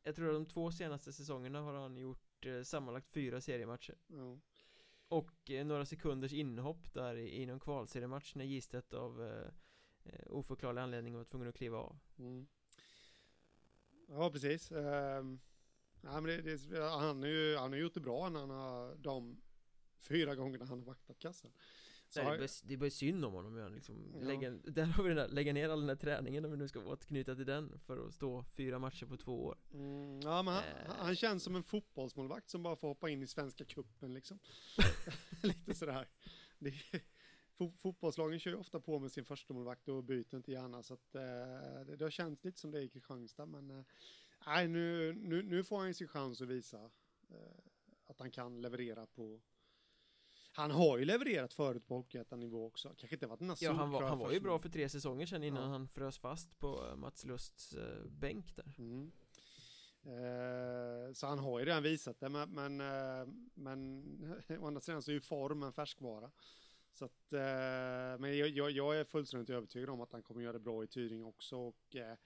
[0.03, 4.39] Jag tror att de två senaste säsongerna har han gjort eh, sammanlagt fyra seriematcher Ja.
[5.09, 9.49] Och eh, några sekunders inhopp där i, någon kvalseriematch när Gistedt av eh,
[10.05, 12.47] eh, oförklarlig anledning var tvungen att kliva av Mm.
[14.09, 14.73] Ja, precis.
[14.73, 15.41] Ehm, um,
[16.01, 18.95] nej, men det, det, han, är ju, han har gjort det bra när han har
[18.95, 19.43] de
[19.99, 21.53] fyra gångerna han har vaktat kassan.
[22.09, 24.27] Så Nej, det, bara, det synd om honom ja, liksom, Ja.
[24.27, 26.69] lägga, Där har vi den där, lägga ner all den där träningen om vi nu
[26.69, 30.55] ska återknyta till den För att stå fyra matcher på två år Mm, ja, men
[30.55, 30.93] han, Eh.
[30.99, 34.39] han känns som en fotbollsmålvakt som bara får hoppa in i Svenska Cupen liksom.
[35.43, 36.09] Lite sådär.
[36.59, 36.73] Det,
[37.59, 40.95] fo, fotbollslagen kör ju ofta på med sin första målvakt och byter inte gärna så
[40.95, 41.21] att eh,
[41.87, 43.85] det, det har känts lite som det i Kristianstad men eh,
[44.47, 46.91] nej, nu, nu, nu får han sin chans att visa
[47.31, 47.59] eh,
[48.07, 49.41] att han kan leverera på
[50.57, 52.89] han har ju levererat förut på Hockeyettan-nivå också.
[52.89, 55.45] Kanske inte varit den Ja han var, han var ju bra för tre säsonger sedan
[55.45, 55.69] innan Ja.
[55.69, 59.13] han frös fast på eh, Mats Lusts eh, bänk där Mm.
[60.03, 64.05] Eh, så han har ju redan visat det, men, men, eh, men
[64.61, 66.31] å andra sidan så är ju form en färskvara.
[66.93, 70.53] Så att, eh, men jag, jag, jag är fullständigt övertygad om att han kommer göra
[70.53, 71.57] det bra i Tyringe också.
[71.57, 72.17] Och, eh,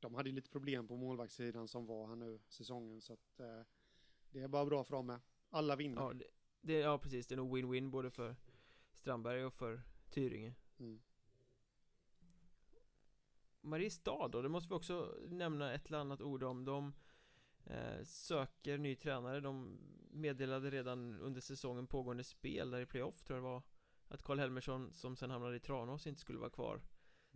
[0.00, 3.00] de hade ju lite problem på målvaktssidan som var här nu säsongen.
[3.00, 3.40] Så att,
[4.30, 5.20] det är bara bra för dem med.
[5.50, 6.02] Alla vinner.
[6.02, 6.24] Ja, det,
[6.66, 8.36] det, ja precis, det är nog win-win både för
[8.94, 10.54] Strandberg och för Tyringe.
[10.78, 11.02] Mm.
[13.60, 16.64] Mariestad då, det måste vi också nämna ett eller annat ord om.
[16.64, 16.92] De
[17.64, 19.78] eh, söker ny tränare, de
[20.10, 23.62] meddelade redan under säsongen pågående spel där i playoff tror jag det var
[24.08, 26.82] Att Karl Helmersson som sen hamnade i Tranås inte skulle vara kvar.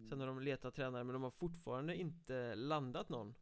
[0.08, 3.34] Sen har de letat tränare men de har fortfarande inte landat någon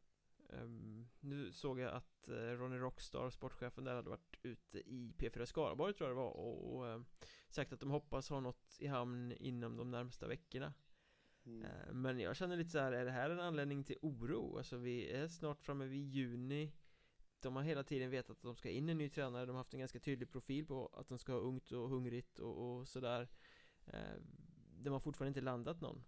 [0.49, 5.45] Ehm, Nu såg jag att eh, Ronny Rockstar, sportchefen där, hade varit ute i P4
[5.45, 7.01] Skaraborg tror jag det var och, och eh,
[7.49, 10.75] sagt att de hoppas ha något i hamn inom de närmsta veckorna.
[11.47, 11.65] Mm.
[11.65, 14.57] Eh, Men jag känner lite så här, är det här en anledning till oro?
[14.57, 16.73] Alltså vi är snart framme vid juni.
[17.41, 19.75] De har hela tiden vetat att de ska in en ny tränare, de har haft
[19.75, 23.29] en ganska tydlig profil på att de ska ha ungt och hungrigt och, och sådär.
[24.83, 26.05] De har fortfarande inte landat någon.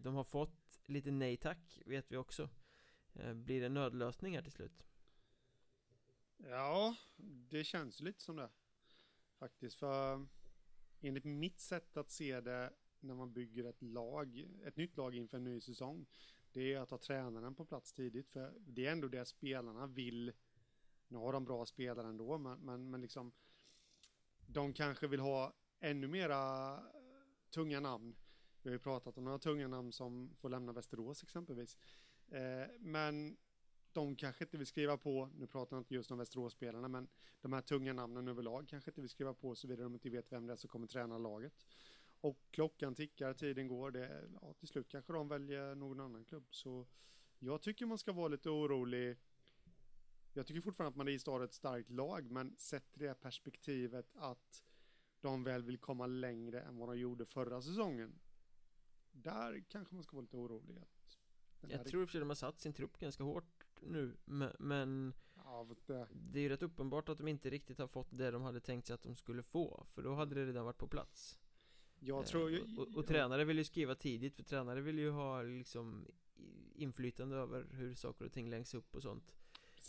[0.00, 2.48] De har fått lite nej tack, vet vi också
[3.14, 4.86] Eh, blir det nödlösningar till slut?
[6.36, 6.96] Ja,
[7.50, 8.50] det känns lite som det.
[9.38, 10.26] Faktiskt, för
[11.00, 15.36] enligt mitt sätt att se det när man bygger ett lag, ett nytt lag inför
[15.36, 16.06] en ny säsong,
[16.52, 20.32] det är att ha tränaren på plats tidigt, för det är ändå det spelarna vill.
[21.08, 23.32] Nu har de bra spelare ändå, men, men, men liksom
[24.46, 26.78] de kanske vill ha ännu mera
[27.50, 28.16] tunga namn.
[28.62, 31.78] Vi har ju pratat om några tunga namn som får lämna Västerås exempelvis.
[32.32, 33.36] Eh, men
[33.92, 37.08] de kanske inte vill skriva på, nu pratar jag inte just om Västerås-spelarna, men
[37.40, 40.46] de här tunga namnen överlag kanske inte vill skriva på såvida de inte vet vem
[40.46, 41.66] det är som kommer träna laget.
[42.20, 46.46] Och klockan tickar, tiden går, det, ja, till slut kanske de väljer någon annan klubb.
[46.50, 46.86] Så
[47.38, 49.16] jag tycker man ska vara lite orolig.
[50.32, 54.64] Jag tycker fortfarande att Mariestad är ett starkt lag, men sett det perspektivet att
[55.20, 58.20] de väl vill komma längre än vad de gjorde förra säsongen.
[59.12, 60.78] Där kanske man ska vara lite orolig.
[60.78, 61.18] Att
[61.68, 64.16] jag tror att de har satt sin trupp ganska hårt nu
[64.58, 66.08] Men ja, det...
[66.12, 68.86] det är ju rätt uppenbart att de inte riktigt har fått det de hade tänkt
[68.86, 71.38] sig att de skulle få För då hade det redan varit på plats.
[72.00, 75.10] Jag tror eh, och, och, och tränare vill ju skriva tidigt för tränare vill ju
[75.10, 76.06] ha liksom
[76.74, 79.34] inflytande över hur saker och ting längs upp och sånt.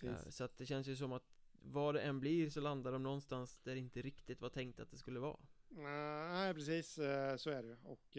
[0.03, 3.03] Eh, så att det känns ju som att vad det än blir så landar de
[3.03, 5.39] någonstans där det inte riktigt var tänkt att det skulle vara.
[5.69, 8.17] Nej precis eh, så är det och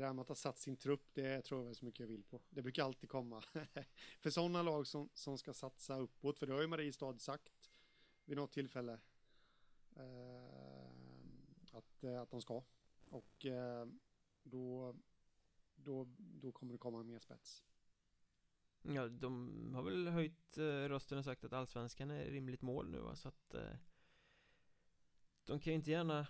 [0.00, 2.06] det där med att ha satt sin trupp, det tror jag väl så mycket jag
[2.06, 2.40] vill på.
[2.50, 3.42] Det brukar alltid komma.
[4.20, 7.70] för sådana lag som, som ska satsa uppåt, för det har ju Mariestad sagt
[8.24, 9.00] vid något tillfälle
[9.96, 10.90] eh,
[11.72, 12.64] att, eh, att de ska.
[13.04, 13.86] Och eh,
[14.42, 14.96] då,
[15.74, 17.64] då, då kommer det komma mer spets.
[18.82, 22.98] Ja, de har väl höjt eh, rösten och sagt att allsvenskan är rimligt mål nu
[22.98, 23.16] va?
[23.16, 23.76] så att eh,
[25.44, 26.26] de kan ju inte gärna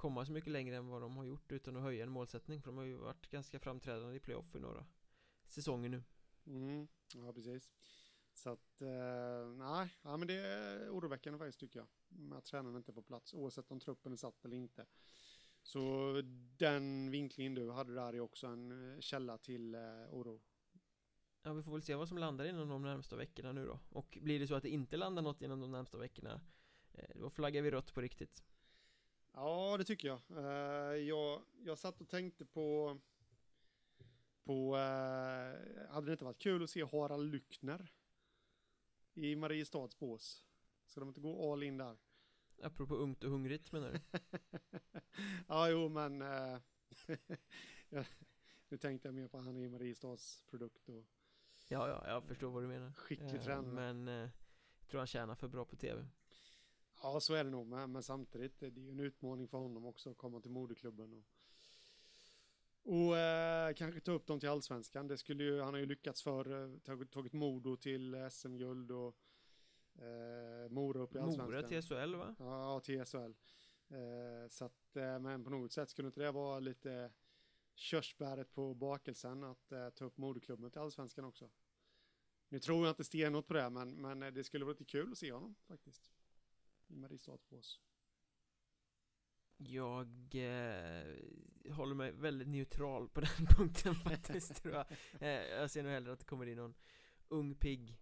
[0.00, 2.70] komma så mycket längre än vad de har gjort utan att höja en målsättning för
[2.70, 4.86] de har ju varit ganska framträdande i playoff i några
[5.48, 6.02] säsonger nu.
[6.46, 7.70] Mm, Ja precis.
[8.34, 11.88] Så att, eh, nej, ja, men det är oroväckande faktiskt tycker jag
[12.38, 14.86] att tränaren inte är på plats oavsett om truppen är satt eller inte.
[15.62, 16.12] Så
[16.56, 19.80] den vinklingen du hade där är också en eh, källa till eh,
[20.10, 20.40] oro.
[21.42, 23.80] Ja vi får väl se vad som landar inom de närmsta veckorna nu då.
[23.88, 26.40] Och blir det så att det inte landar något inom de närmsta veckorna
[26.92, 28.44] eh, Då flaggar vi rött på riktigt
[29.32, 30.20] Ja, det tycker jag.
[30.30, 31.42] Uh, jag.
[31.64, 32.98] Jag satt och tänkte på...
[34.44, 37.92] på uh, hade det inte varit kul att se Harald Lyckner
[39.14, 40.46] i Mariestads bås?
[40.86, 41.98] Ska de inte gå all in där?
[42.62, 44.00] Apropå ungt och hungrigt menar du?
[45.48, 46.22] ja, jo, men...
[47.92, 48.06] Uh,
[48.68, 51.06] nu tänkte jag mer på han är Mariestads produkt och...
[51.68, 52.92] Ja, ja, jag förstår vad du menar.
[52.92, 53.92] Skicklig tränare.
[53.92, 54.06] Men
[54.80, 56.06] jag tror han tjänar för bra på tv.
[57.02, 59.58] Ja, så är det nog, men, men samtidigt det är det ju en utmaning för
[59.58, 61.24] honom också att komma till moderklubben och,
[62.82, 65.08] och eh, kanske ta upp dem till allsvenskan.
[65.08, 69.16] Det skulle ju, han har ju lyckats för, eh, tagit, tagit Modo till SM-guld och
[69.94, 71.46] eh, Mora upp i allsvenskan.
[71.46, 72.34] Mora till SHL va?
[72.38, 73.34] Ja, till SHL.
[73.88, 77.12] Eh, så att, eh, men på något sätt skulle inte det vara lite
[77.74, 81.50] körsbäret på bakelsen att eh, ta upp moderklubben till allsvenskan också.
[82.48, 85.18] Nu tror jag inte stenhårt på det, men, men det skulle vara lite kul att
[85.18, 86.10] se honom faktiskt
[86.90, 87.80] i Mariestadsbås?
[89.56, 91.14] Jag eh,
[91.74, 94.86] håller mig väldigt neutral på den punkten faktiskt tror jag.
[95.20, 96.74] Eh, Jag ser nog hellre att det kommer in någon
[97.28, 97.98] ung pigg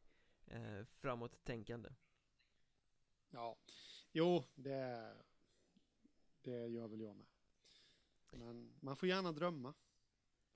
[0.46, 1.90] eh, framåt-tänkande.
[3.30, 3.58] Ja,
[4.12, 5.14] jo det,
[6.42, 7.26] det gör väl jag med.
[8.30, 9.74] Men man får gärna drömma.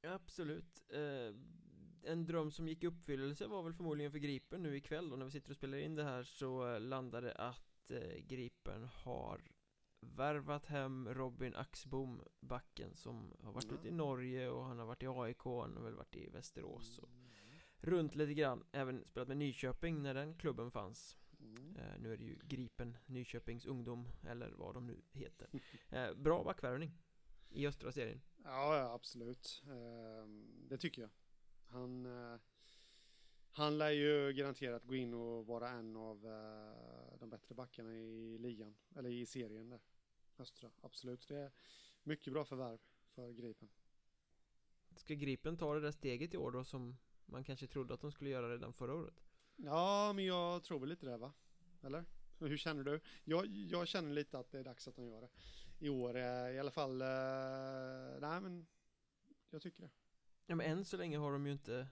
[0.02, 0.82] Absolut.
[0.90, 1.34] Eh,
[2.04, 5.24] En dröm som gick i uppfyllelse var väl förmodligen för Gripen nu ikväll och när
[5.26, 9.42] vi sitter och spelar in det här så landade att eh, Gripen har
[10.02, 13.78] värvat hem Robin Axbom, backen som har varit mm.
[13.78, 16.98] ute i Norge och han har varit i AIK, han har väl varit i Västerås
[16.98, 17.30] och mm.
[17.80, 21.76] runt lite grann, även spelat med Nyköping när den klubben fanns mm.
[21.76, 25.48] eh, Nu är det ju Gripen, Nyköpings ungdom, eller vad de nu heter
[25.90, 26.92] eh, Bra backvärvning
[27.50, 30.28] i östra serien Ja, ja absolut eh,
[30.68, 31.10] Det tycker jag
[31.66, 32.06] Han
[33.54, 38.38] han lär ju garanterat gå in och vara en av uh, de bättre backarna i
[38.38, 39.80] ligan, eller i serien där.
[40.38, 41.28] Östra, absolut.
[41.28, 41.52] Det är
[42.02, 42.78] mycket bra förvärv
[43.14, 43.68] för Gripen.
[44.96, 46.96] Ska Gripen ta det där steget i år då som
[47.26, 49.22] man kanske trodde att de skulle göra redan förra året?
[49.56, 51.32] Ja, men jag tror väl lite det va?
[51.82, 52.04] Eller?
[52.38, 53.00] Hur känner du?
[53.24, 55.30] Jag, jag känner lite att det är dags att de gör det.
[55.78, 57.02] I år eh, i alla fall.
[57.02, 58.66] Uh, nej men
[59.50, 59.90] jag tycker det.
[60.46, 61.88] Ja men än så länge har de ju inte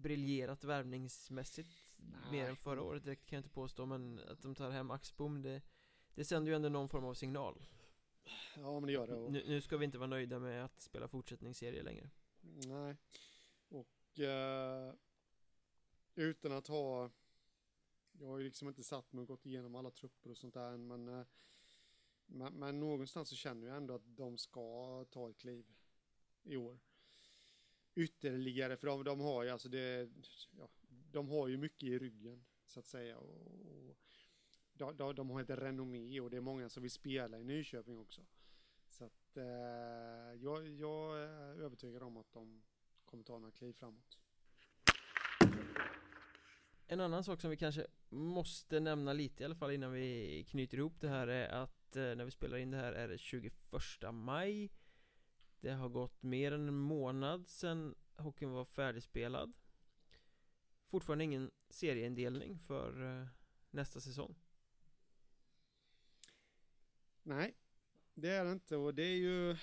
[0.00, 2.32] briljerat värvningsmässigt Nej.
[2.32, 5.42] mer än förra året direkt kan jag inte påstå men att de tar hem Axbom
[5.42, 5.62] det,
[6.14, 7.62] det sänder ju ändå någon form av signal.
[8.56, 9.32] Ja men det gör det och...
[9.32, 12.10] nu, nu, ska vi inte vara nöjda med att spela fortsättningsserie längre.
[12.66, 12.96] Nej.
[13.68, 14.94] Och uh,
[16.14, 17.10] Utan att ha
[18.12, 20.72] Jag har ju liksom inte satt mig och gått igenom alla trupper och sånt där
[20.72, 21.26] än men uh,
[22.26, 25.66] men, men någonstans så känner jag ändå att de ska ta ett kliv
[26.42, 26.78] i år
[27.94, 30.10] ytterligare, för de, de har ju alltså det,
[30.58, 30.68] ja,
[31.12, 33.18] de har ju mycket i ryggen så att säga.
[33.18, 33.96] Och, och
[34.72, 37.98] de, de, de, har ett renommé och det är många som vill spela i Nyköping
[37.98, 38.26] också.
[38.88, 39.44] Så att eh,
[40.42, 42.62] jag, jag är övertygad om att de
[43.04, 44.18] kommer ta några kliv framåt.
[46.86, 50.78] En annan sak som vi kanske måste nämna lite i alla fall innan vi knyter
[50.78, 53.54] ihop det här är att eh, när vi spelar in det här är det 21
[54.12, 54.70] maj
[55.60, 59.52] det har gått mer än en månad sedan hockeyn var färdigspelad
[60.86, 63.26] Fortfarande ingen serieindelning för eh,
[63.70, 64.34] nästa säsong
[67.22, 67.56] Nej,
[68.14, 69.56] det är det inte och det är ju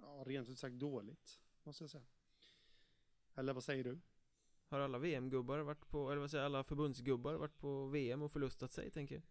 [0.00, 2.04] ja, rent ut sagt dåligt, måste jag säga.
[3.34, 4.00] Eller vad säger du?
[4.66, 8.72] Har alla VM-gubbar varit på, eller vad säger alla förbundsgubbar varit på VM och förlustat
[8.72, 9.24] sig tänker jag?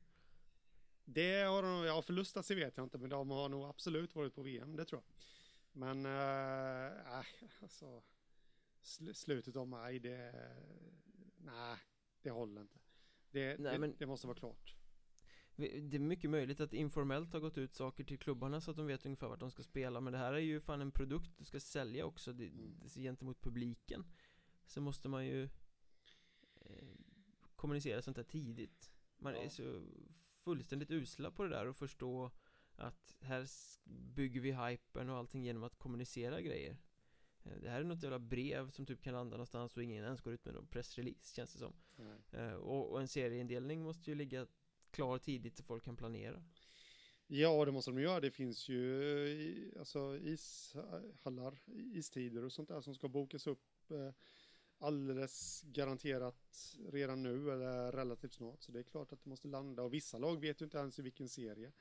[1.09, 4.35] Det har de, ja förlustat sig vet jag inte, men de har nog absolut varit
[4.35, 5.13] på VM, det tror jag.
[5.71, 7.23] Men, äh,
[7.61, 8.03] alltså,
[8.81, 10.33] sl slutet av maj, det,
[11.37, 11.77] nej,
[12.21, 12.79] det håller inte.
[13.31, 13.95] Det, nej, det, men...
[13.99, 14.75] det måste vara klart.
[15.55, 18.87] Det är mycket möjligt att informellt har gått ut saker till klubbarna så att de
[18.87, 21.45] vet ungefär vart de ska spela Men det här är ju fan en produkt du
[21.45, 22.79] ska sälja också det, mm.
[22.79, 24.05] det gentemot publiken
[24.65, 25.43] Så måste man ju
[26.55, 26.87] eh,
[27.55, 29.41] Kommunicera sånt här tidigt Man ja.
[29.41, 29.81] är så
[30.47, 32.31] fullständigt usla på det där och förstå
[32.75, 33.47] Att här
[34.15, 36.77] bygger vi hypen och allting genom att kommunicera grejer
[37.43, 40.21] eh, det här är något jävla brev som typ kan landa någonstans och ingen ens
[40.21, 42.59] går ut med någon pressrelease känns det som mm.
[42.59, 44.47] och, och en serieindelning måste ju ligga
[44.91, 46.43] klar tidigt så folk kan planera.
[47.27, 48.19] Ja, det måste de göra.
[48.19, 51.59] Det finns ju alltså, ishallar,
[51.93, 54.11] istider och sånt där som ska bokas upp eh,
[54.79, 58.61] alldeles garanterat redan nu eller relativt snart.
[58.61, 60.99] Så det är klart att det måste landa och vissa lag vet ju inte ens
[60.99, 61.71] i vilken serie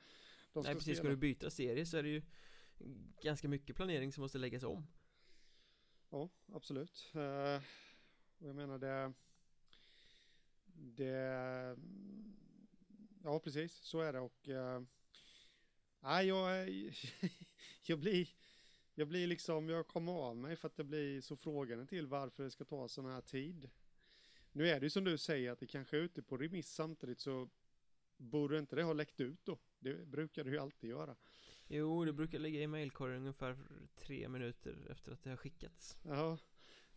[0.53, 0.97] de ska Nej, precis.
[0.97, 1.09] Spela.
[1.09, 2.21] Ska du byta serie så är det ju
[3.21, 4.87] ganska mycket planering som måste läggas om.
[6.09, 7.11] Ja, absolut.
[7.15, 7.61] Uh,
[8.37, 9.13] jag menar det
[10.73, 11.77] det
[13.23, 13.73] Ja, precis.
[13.73, 14.81] Så är det och uh,
[15.99, 16.69] nej, jag,
[17.83, 18.29] jag blir
[18.99, 22.43] jag blir liksom, jag kommer av mig för att det blir så frågande till varför
[22.43, 23.69] det ska ta sån här tid.
[24.51, 27.19] Nu är det ju som du säger att det kanske är ute på remiss samtidigt
[27.19, 27.49] så
[28.17, 29.57] borde inte det ha läckt ut då?
[29.79, 31.15] Det brukar det ju alltid göra.
[31.67, 33.57] Jo, det brukar ligga i mailkorgen ungefär
[33.95, 35.97] tre minuter efter att det har skickats.
[36.03, 36.37] Ja,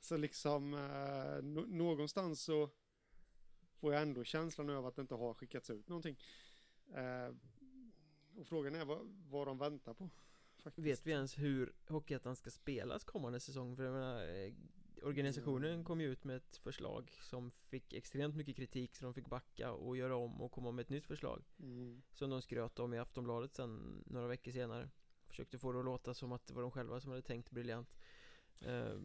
[0.01, 2.70] så liksom eh, någonstans så
[3.74, 6.18] får jag ändå känslan av att det inte har skickats ut någonting.
[6.94, 7.34] Eh,
[8.36, 10.11] och frågan är vad, vad de väntar på.
[10.62, 10.86] Faktiskt.
[10.86, 13.76] Vet vi ens hur Hockeyettan ska spelas kommande säsong?
[13.76, 14.52] För jag menar, eh,
[15.02, 15.84] organisationen mm.
[15.84, 19.72] kom ju ut med ett förslag som fick extremt mycket kritik så de fick backa
[19.72, 21.44] och göra om och komma med ett nytt förslag.
[21.58, 22.02] Mm.
[22.12, 24.90] Som de skröt om i Aftonbladet sen några veckor senare.
[25.26, 27.96] Försökte få det att låta som att det var de själva som hade tänkt briljant.
[28.61, 28.98] Eh,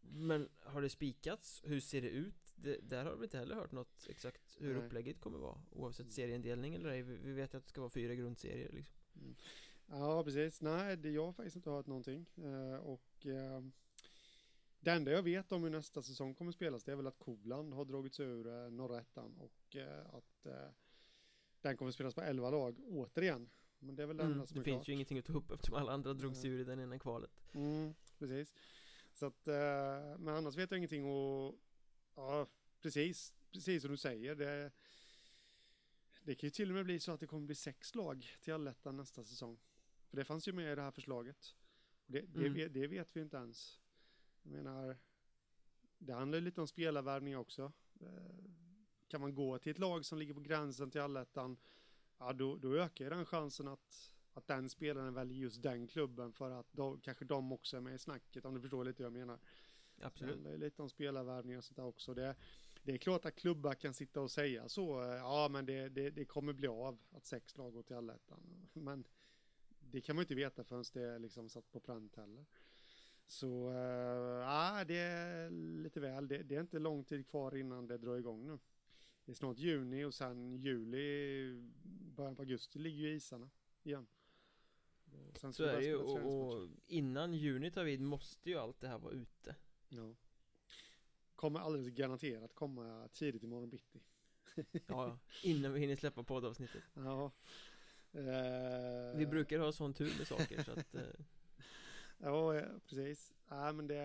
[0.00, 1.62] men har det spikats?
[1.64, 2.42] Hur ser det ut?
[2.62, 4.84] det, där har vi inte heller hört något exakt hur Nej.
[4.84, 6.10] upplägget kommer vara Oavsett mm.
[6.10, 9.34] serieindelning eller ej Vi vet ju att det ska vara fyra grundserier liksom mm.
[9.94, 13.60] Ja precis, nej det, jag har faktiskt inte hört någonting uh, Och uh,
[14.80, 17.74] Det enda jag vet om hur nästa säsong kommer spelas Det är väl att Kovland
[17.74, 20.46] har dragits ur uh, norra ettan Och uh, att
[21.60, 24.54] Den kommer spelas på elva lag återigen Men det är väl det mm, enda som
[24.54, 24.88] Det är finns klart.
[24.88, 27.94] ju ingenting att ta upp eftersom alla andra drogs ur i den ena kvalet mm,
[28.18, 28.54] Precis
[29.12, 29.46] Så att,
[30.18, 31.58] men annars vet jag ingenting och
[32.14, 32.46] Ja,
[32.80, 33.34] precis.
[33.52, 34.34] Precis som du säger.
[34.34, 34.70] Det,
[36.22, 38.52] det kan ju till och med bli så att det kommer bli sex lag till
[38.52, 39.58] allettan nästa säsong.
[40.12, 41.54] För det fanns ju med i det här förslaget.
[42.06, 42.72] Det, det, mm.
[42.72, 43.80] det vet vi inte ens.
[44.42, 44.96] Jag menar,
[45.98, 47.72] det handlar lite om spelarvärvning också.
[48.00, 48.44] Eh,
[49.08, 51.56] kan man gå till ett lag som ligger på gränsen till allettan,
[52.18, 56.50] ja då, då ökar den chansen att, att den spelaren väljer just den klubben för
[56.50, 59.12] att då, kanske de också är med i snacket, om du förstår lite hur jag
[59.12, 59.38] menar.
[60.00, 60.34] Absolut.
[60.34, 62.14] Det handlar lite om spelarvärvning och sånt där också.
[62.14, 62.36] Det,
[62.82, 65.02] det är klart att klubbar kan sitta och säga så.
[65.18, 68.68] Ja, men det, det, det kommer bli av att sex lag går till allettan.
[68.72, 69.04] Men
[69.92, 72.44] det kan man inte veta förrän det är liksom satt på pränt heller.
[73.26, 75.50] Så äh, ja, det är
[75.82, 76.28] lite väl.
[76.28, 78.58] Det, det, är inte lång tid kvar innan det drar igång nu.
[79.24, 81.54] Det är snart juni och sen juli,
[82.16, 83.50] början på augusti ligger ju isarna
[83.82, 84.06] igen.
[85.52, 88.98] så är det ju och, och innan juni tar vid måste ju allt det här
[88.98, 89.56] vara ute.
[89.88, 90.14] Ja.
[91.34, 94.00] Kommer alldeles garanterat komma tidigt imorgon bitti.
[94.86, 96.82] ja, innan vi hinner släppa poddavsnittet.
[96.94, 97.30] Ja.
[98.14, 99.16] Uh...
[99.16, 100.94] Vi brukar ha sån tur med saker så att...
[100.94, 101.02] Uh...
[102.18, 103.32] ja, precis.
[103.50, 104.02] Äh, men det,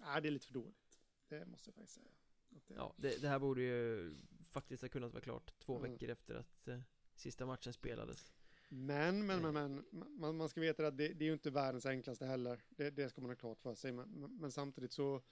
[0.00, 1.00] äh, det är lite för dåligt.
[1.28, 2.10] Det måste jag faktiskt säga.
[2.48, 2.74] Det...
[2.74, 4.14] Ja, det, det, här borde ju
[4.50, 5.92] faktiskt ha kunnat vara klart två mm.
[5.92, 6.80] veckor efter att uh,
[7.14, 8.32] sista matchen spelades.
[8.68, 11.86] Men, men, men, men, man, man ska veta att det, det är ju inte världens
[11.86, 12.62] enklaste heller.
[12.68, 13.92] Det, det ska man ha klart för sig.
[13.92, 14.08] Men,
[14.40, 15.22] men samtidigt så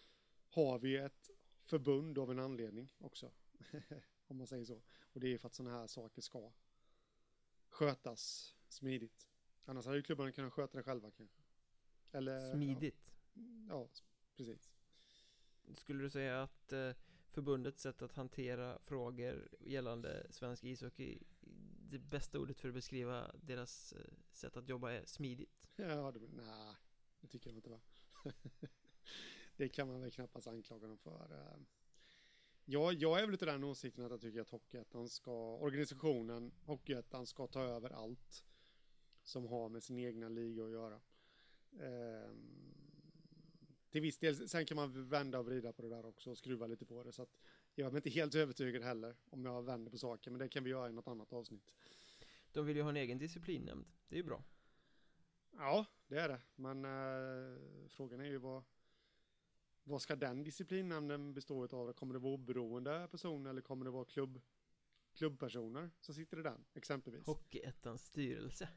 [0.48, 1.30] har vi ett
[1.64, 3.32] förbund av en anledning också.
[4.26, 4.82] Om man säger så.
[5.02, 6.52] Och det är för att sådana här saker ska
[7.72, 9.28] skötas smidigt.
[9.64, 11.42] Annars hade ju klubbarna kunnat sköta det själva kanske.
[12.12, 13.12] Eller, smidigt?
[13.68, 13.88] ja,
[14.36, 14.70] precis.
[15.74, 16.92] Skulle du säga att eh,
[17.30, 21.18] förbundets sätt att hantera frågor gällande svensk ishockey
[21.90, 25.68] Det bästa ordet för att beskriva deras eh, sätt att jobba är smidigt?
[25.76, 26.74] Ja, det, nej,
[27.20, 27.80] det tycker jag inte va.
[29.56, 31.56] det kan man väl knappast anklaga dem för.
[32.66, 32.72] Eh.
[32.72, 37.26] Jag, jag är väl utav den åsikten att jag tycker att Hockeyettan ska, organisationen Hockeyettan
[37.26, 38.44] ska ta över allt
[39.22, 41.00] som har med sin egna liga att göra.
[41.80, 42.74] Ehm,
[43.90, 46.66] till viss del, sen kan man vända och vrida på det där också och skruva
[46.66, 47.12] lite på det.
[47.12, 47.38] Så att
[47.74, 50.70] jag är inte helt övertygad heller om jag vänder på saker, men det kan vi
[50.70, 51.72] göra i något annat avsnitt.
[52.52, 54.44] De vill ju ha en egen disciplinnämnd, det är ju bra
[55.56, 56.40] Ja, det är det.
[56.54, 57.58] Men eh,
[57.88, 58.62] frågan är ju vad,
[59.84, 61.92] vad ska den disciplinnämnden bestå av?
[61.92, 64.40] Kommer det vara oberoende personer eller kommer det vara klubb,
[65.14, 67.26] klubbpersoner som sitter i den, exempelvis?
[67.26, 68.68] Hockeyettans styrelse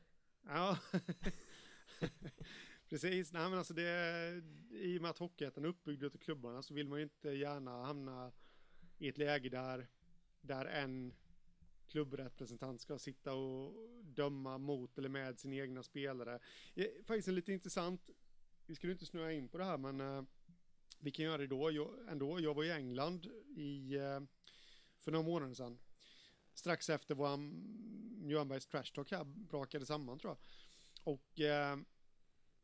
[0.48, 0.78] Ja,
[2.90, 3.34] precis.
[3.34, 6.88] Nej, men alltså det, I och med att Hockeyettan är uppbyggd av klubbarna så vill
[6.88, 8.32] man ju inte gärna hamna
[8.98, 9.88] i ett läge där,
[10.42, 11.14] där en
[11.88, 16.40] klubbrepresentant ska sitta och döma mot eller med sina egna spelare.
[16.74, 18.10] Det är faktiskt en lite intressant,
[18.66, 20.24] vi skulle inte snöa in på det här men eh,
[21.00, 22.40] vi kan göra det då jag, ändå.
[22.40, 23.26] Jag var i England
[23.56, 24.22] i, eh,
[25.00, 25.80] för några månader sedan.
[26.54, 27.50] Strax efter våran
[28.22, 30.40] Mjölnbergs Trash Talk här brakade samman tror jag.
[31.14, 31.78] Och eh,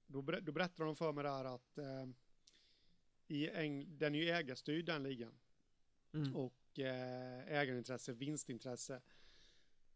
[0.07, 2.07] då, ber, då berättade de för mig där att eh,
[3.27, 5.33] i Eng, den är ju ägarstyrd den ligan.
[6.13, 6.35] mm.
[6.35, 9.01] Och eh, ägarintresse, vinstintresse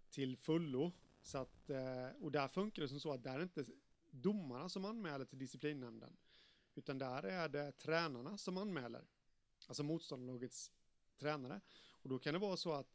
[0.10, 0.92] till fullo.
[1.22, 3.66] Så att, eh, och där funkar det som så att där är inte
[4.12, 6.18] domarna som anmäler till disciplinnämnden.
[6.76, 9.08] Utan där är det tränarna som anmäler.
[9.68, 10.72] Alltså motståndarlagets
[11.18, 11.62] tränare.
[11.92, 12.88] Och då kan det vara så att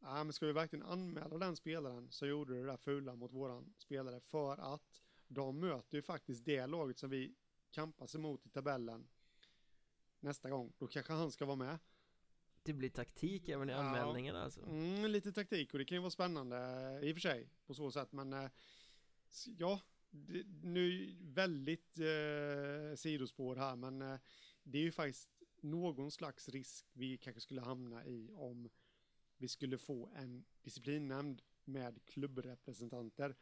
[0.00, 3.74] Ja, men ska vi verkligen anmäla den spelaren som gjorde det där fula mot våran
[3.78, 7.34] spelare för att de möter ju faktiskt det laget som vi
[7.70, 9.08] kampas emot i tabellen
[10.20, 10.72] nästa gång.
[10.78, 11.78] Då kanske han ska vara med.
[12.62, 13.78] Det blir taktik även i Ja.
[13.78, 16.56] anmälningarna alltså Mm, lite taktik och det kan ju vara spännande
[17.02, 18.50] i och för sig på så sätt men eh,
[19.58, 19.80] ja,
[20.62, 24.18] nu väldigt eh, sidospår här men eh,
[24.62, 25.28] det är ju faktiskt
[25.60, 28.68] någon slags risk vi kanske skulle hamna i om
[29.36, 33.36] vi skulle få en disciplinnämnd med klubbrepresentanter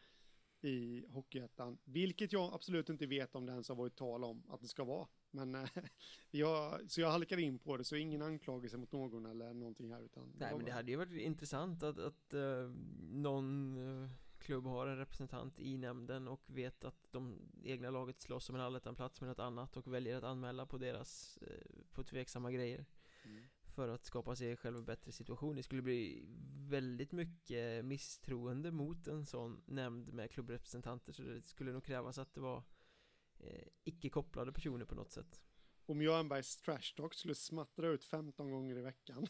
[0.60, 4.60] i Hockeyettan, vilket jag absolut inte vet om det ens har varit tal om att
[4.60, 5.08] det ska vara.
[5.30, 5.68] Men eh,
[6.30, 10.00] jag, så jag halkar in på det, så ingen anklagelse mot någon eller någonting här
[10.00, 12.70] utan Nej men det hade ju varit intressant att, att eh,
[13.10, 14.10] någon eh,
[14.42, 18.60] klubb har en representant i nämnden och vet att de egna laget slåss om en
[18.60, 22.84] allettan-plats med något annat och väljer att anmäla på deras, eh, på tveksamma grejer
[23.24, 23.42] Mm.
[23.64, 25.56] för att skapa sig själv en bättre situation.
[25.56, 26.24] Det skulle bli
[26.68, 32.34] väldigt mycket misstroende mot en sån nämnd med klubbrepresentanter så det skulle nog krävas att
[32.34, 32.62] det var
[33.38, 35.40] eh, icke kopplade personer på något sätt.
[35.86, 39.26] Om Jörnbergs trash talk skulle smattra ut 15 gånger i veckan.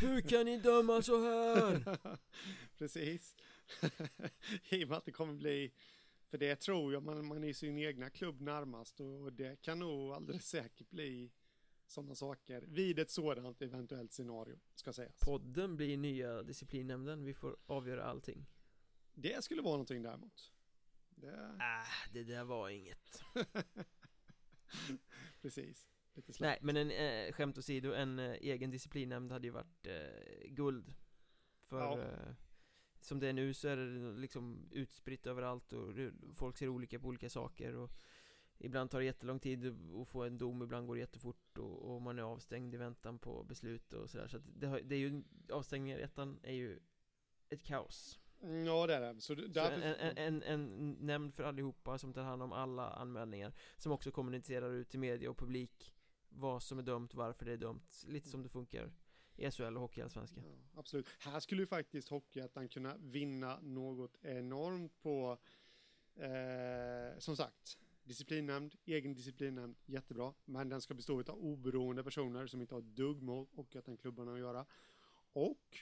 [0.00, 1.98] Hur kan ni döma så här?
[2.78, 3.36] Precis.
[4.70, 5.72] I och med att det kommer bli,
[6.30, 9.78] för det tror jag, man, man är i sin egna klubb närmast och det kan
[9.78, 11.32] nog alldeles säkert bli
[11.86, 15.20] sådana saker vid ett sådant eventuellt scenario, ska sägas.
[15.20, 18.46] Podden blir nya disciplinnämnden, vi får avgöra allting.
[19.14, 20.52] Det skulle vara någonting däremot.
[21.14, 21.28] Det,
[21.60, 23.22] Äh, det där var inget.
[25.42, 25.88] precis.
[26.40, 30.94] Nej, men en, eh, skämt åsido, en eh, egen disciplinnämnd hade ju varit eh, guld.
[31.68, 31.98] För Ja.
[32.00, 32.34] eh,
[33.04, 35.92] som det är nu så är det liksom utspritt överallt och
[36.34, 37.90] folk ser olika på olika saker och
[38.58, 42.02] Ibland tar det jättelång tid att få en dom, ibland går det jättefort och, och
[42.02, 44.28] man är avstängd i väntan på beslut och sådär.
[44.28, 46.80] Så att det, har, det är ju, avstängningar i ettan är ju
[47.48, 48.18] ett kaos.
[48.40, 49.20] Ja, det är det.
[49.20, 52.52] Så, det- Så därför, en, en, en, en nämnd för allihopa som tar hand om
[52.52, 55.94] alla anmälningar Som också kommunicerar ut till media och publik
[56.28, 58.92] Vad som är dömt, varför det är dömt Lite som det funkar
[59.36, 61.06] i SHL och Hockeyallsvenskan Ja, absolut.
[61.18, 65.38] Här skulle ju faktiskt Hockeyettan kunna vinna något enormt på,
[66.14, 70.34] eh, som sagt, disciplinnämnd, egen disciplinnämnd, jättebra.
[70.44, 74.38] Men den ska bestå av oberoende personer som inte har ett dugg med Hockeyettan-klubbarna att
[74.38, 74.66] göra.
[75.32, 75.78] Och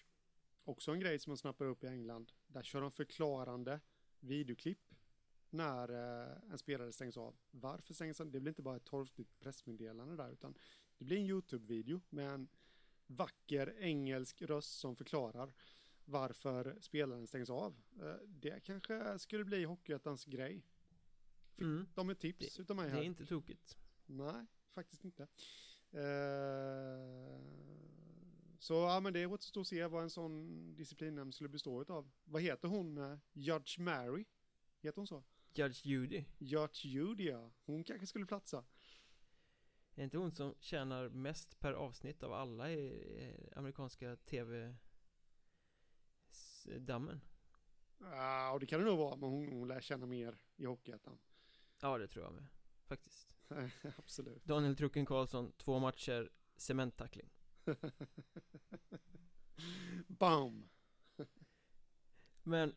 [0.64, 3.80] också en grej som man snappar upp i England, där kör de förklarande
[4.20, 4.94] videoklipp
[5.50, 7.36] när eh, en spelare stängs av.
[7.50, 8.30] Varför stängs han?
[8.30, 10.54] Det blir inte bara ett torftigt pressmeddelande där, utan
[10.98, 12.48] det blir en YouTube-video med en
[13.06, 15.52] vacker engelsk röst som förklarar
[16.04, 17.76] varför spelaren stängs av.
[18.00, 20.62] Eh, Det kanske skulle bli Hockeyettans grej.
[21.56, 21.86] Fick mm.
[21.94, 23.00] de ett tips utav mig Det här?
[23.00, 25.22] är inte tokigt Nej, faktiskt inte.
[25.92, 27.40] Eh,
[28.58, 32.10] Så ja, men det återstår att se vad en sån disciplinnämnd skulle bestå av.
[32.24, 32.98] Vad heter hon?
[32.98, 34.24] eh, Judge Mary?
[34.80, 35.24] Heter hon så?
[35.54, 37.50] Judge Judy Judge Judy, ja.
[37.64, 38.64] Hon kanske skulle platsa.
[39.94, 44.80] Är det inte hon som tjänar mest per avsnitt av alla i, amerikanska tv-dammen?
[47.98, 51.18] Ja, och det kan det nog vara, men hon, hon lär känna mer i Hockeyettan.
[51.80, 52.46] Ja, det tror jag med.
[52.84, 53.36] Faktiskt.
[53.98, 54.44] Absolut.
[54.44, 57.30] Daniel Trucken Karlsson, två matcher, cementtackling.
[60.06, 60.68] Bam!
[62.42, 62.74] Men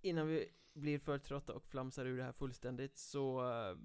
[0.00, 3.78] innan vi blir för trötta och flamsar ur det här fullständigt så uh,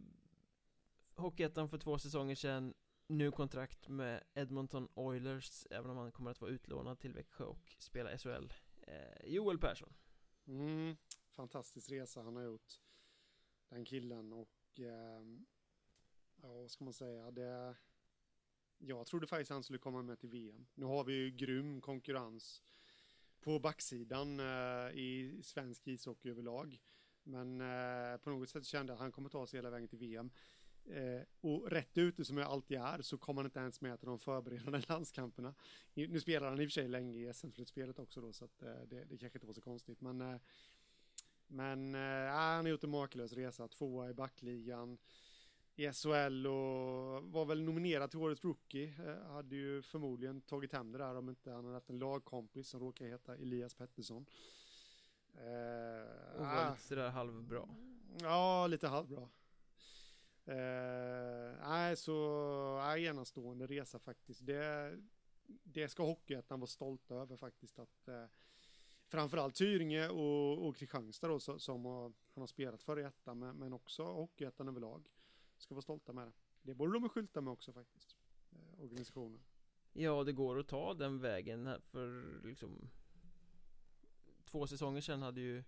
[1.22, 2.74] Hockeyettan för två säsonger sedan
[3.08, 7.76] Nu kontrakt med Edmonton Oilers Även om han kommer att vara utlånad till Växjö och
[7.78, 9.94] spela SHL eh, Joel Persson
[10.48, 10.98] mm,
[11.30, 12.82] Fantastisk resa han har gjort
[13.70, 15.22] Den killen och eh,
[16.42, 17.76] Ja vad ska man säga det
[18.78, 22.64] Jag trodde faktiskt han skulle komma med till VM Nu har vi ju grym konkurrens
[23.42, 26.80] på backsidan eh, i svensk ishockey överlag.
[27.24, 30.00] Men eh, på något sätt kände jag att han kommer ta sig hela vägen till
[30.00, 30.32] VM.
[30.86, 34.08] Eh, och rätt ute som jag alltid är så kom han inte ens med till
[34.08, 35.54] de förberedande landskamperna.
[35.94, 38.62] I, nu spelar han i och för sig länge i SM-slutspelet också då så att
[38.62, 40.02] eh, det, det kanske inte var så konstigt.
[40.02, 40.38] Men, eh,
[41.48, 44.98] men eh, han har gjort en makalös resa, tvåa i backligan
[45.76, 48.94] i SHL och var väl nominerad till årets rookie.
[49.08, 52.68] Eh, hade ju förmodligen tagit hem det där om inte han hade haft en lagkompis
[52.68, 54.26] som råkar heta Elias Pettersson.
[55.34, 57.70] Eh, och var lite sådär halvbra.
[58.22, 59.30] Ja, lite halvbra.
[60.46, 64.46] Eh, nej, så nej, enastående resa faktiskt.
[64.46, 64.98] Det,
[65.64, 68.26] det ska Hockeyettan vara stolt över faktiskt att eh,
[69.08, 73.40] framförallt Tyringe och, och Kristianstad då som, som har, han har spelat för i ettan
[73.40, 75.08] men, men också Hockeyettan överlag
[75.58, 76.34] ska vara stolta med det.
[76.62, 78.18] Det borde de skylta med också faktiskt,
[78.52, 79.44] eh, organisationen.
[79.94, 82.90] Ja, det går att ta den vägen här för liksom
[84.46, 85.64] Två säsonger sedan hade ju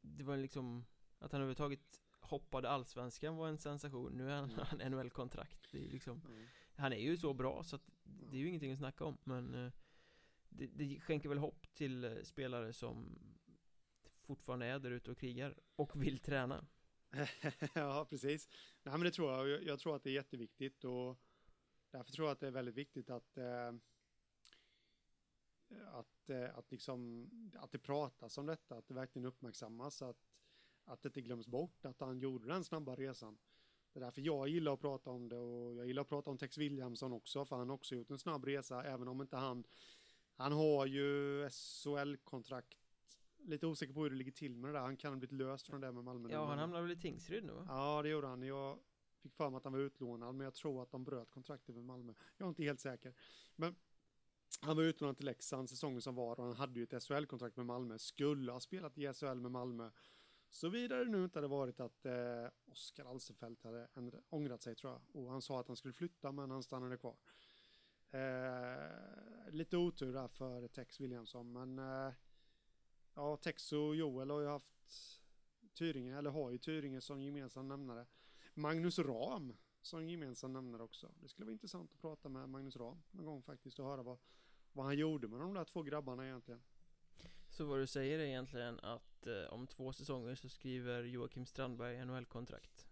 [0.00, 0.84] Det var liksom
[1.18, 2.00] Att han överhuvudtaget
[2.30, 4.92] hoppade allsvenskan var en sensation Nu är han, mm.
[4.92, 6.46] NHL-kontrakt Det är liksom mm.
[6.76, 9.54] Han är ju så bra så att Det är ju ingenting att snacka om men
[9.54, 9.72] eh,
[10.48, 13.18] det, det skänker väl hopp till eh, spelare som
[14.22, 16.66] Fortfarande är där ute och krigar Och vill träna
[17.74, 18.48] ja, precis.
[18.82, 19.48] Nej, men det tror jag.
[19.48, 19.62] jag.
[19.62, 21.18] Jag tror att det är jätteviktigt och
[21.90, 23.72] därför tror jag att det är väldigt viktigt att eh,
[25.92, 30.16] att, eh, att, liksom, att det pratas om detta, att det verkligen uppmärksammas, att,
[30.90, 33.38] att det inte glöms bort att han gjorde den snabba resan.
[33.92, 36.38] Det är därför jag gillar att prata om det och jag gillar att prata om
[36.38, 39.64] Tex Williamson också, för han har också gjort en snabb resa, även om inte han,
[40.36, 42.76] han har ju SHL-kontrakt
[43.38, 44.80] lite osäker på hur det ligger till med det där.
[44.80, 46.28] Han kan ha blivit löst från det där med Malmö.
[46.32, 47.64] Ja, han hamnade väl i Tingsryd nu va?
[47.68, 48.42] Ja, det gjorde han.
[48.42, 48.78] Jag
[49.22, 51.84] fick för mig att han var utlånad, men jag tror att de bröt kontraktet med
[51.84, 52.14] Malmö.
[52.36, 53.14] Jag är inte helt säker.
[53.56, 53.74] Men
[54.60, 57.66] han var utlånad till Leksand säsongen som var och han hade ju ett SHL-kontrakt med
[57.66, 57.98] Malmö.
[57.98, 59.90] Skulle ha spelat i SHL med Malmö.
[60.50, 64.92] Såvida det nu inte hade varit att eh, Oskar Alsenfelt hade ändrat, ångrat sig tror
[64.92, 65.22] jag.
[65.22, 67.16] Och han sa att han skulle flytta men han stannade kvar.
[68.10, 72.12] Eh, lite otur där för Tex Williamson men eh,
[73.14, 75.10] Ja, Tex och Joel har ju haft
[75.74, 78.06] Tyringe, eller har ju Tyringe som gemensam nämnare.
[78.54, 81.12] Magnus Ram som gemensam nämnare också.
[81.20, 84.18] Det skulle vara intressant att prata med Magnus Ram någon gång faktiskt och höra vad,
[84.72, 86.62] vad han gjorde med de där två grabbarna egentligen.
[87.48, 92.04] Så vad du säger är egentligen att eh, om två säsonger så skriver Joakim Strandberg
[92.04, 92.86] NHL-kontrakt?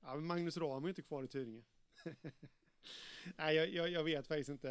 [0.00, 1.62] Ja, men Magnus Ram är inte kvar i Tyringe.
[3.36, 4.68] Nej, jag, jag, jag, vet faktiskt inte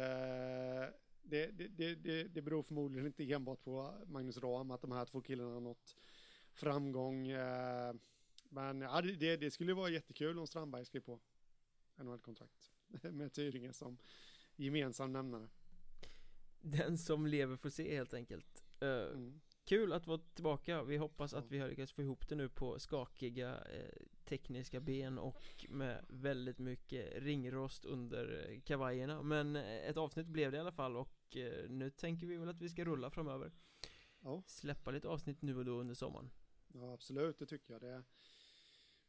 [1.22, 5.20] det, det, det, det beror förmodligen inte enbart på Magnus Ram att de här två
[5.20, 5.96] killarna har nått
[6.52, 7.28] framgång.
[7.28, 7.94] Eh,
[8.48, 11.20] men ja, det, det skulle vara jättekul om Strandberg skrev på
[11.96, 12.70] NHL-kontrakt
[13.02, 13.98] med Tyringe som
[14.56, 15.48] gemensam nämnare.
[16.60, 18.64] Den som lever får se helt enkelt.
[18.82, 19.40] Uh, mm.
[19.70, 22.78] Kul att vara tillbaka, vi hoppas att vi har lyckats få ihop det nu på
[22.78, 29.22] skakiga eh, tekniska ben och med väldigt mycket ringrost under kavajerna.
[29.22, 32.48] Men eh, ett avsnitt blev det i alla fall och eh, nu tänker vi väl
[32.48, 33.52] att vi ska rulla framöver.
[34.20, 34.42] Ja.
[34.46, 36.30] Släppa lite avsnitt nu och då under sommaren.
[36.74, 37.80] Ja absolut, det tycker jag.
[37.82, 38.04] Det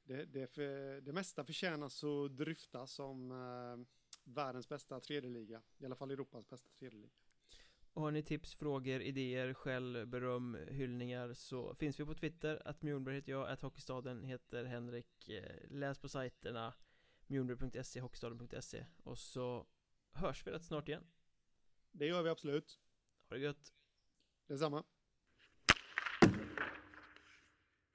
[0.03, 3.88] Det, det, för, det mesta förtjänas att dryftas som eh,
[4.24, 7.12] världens bästa tredjeliga I alla fall Europas bästa tredjeliga
[7.94, 12.82] och har ni tips, frågor, idéer, skäll, beröm, hyllningar så finns vi på Twitter, att
[12.82, 16.74] Mjornberg heter jag, att Hockeystaden heter Henrik eh, Läs på sajterna
[17.28, 19.68] mjornberg.se, hockeystaden.se och så
[20.12, 21.04] hörs vi rätt snart igen.
[21.92, 22.80] Det gör vi absolut.
[23.30, 23.74] Ha det gött.
[24.48, 24.84] Detsamma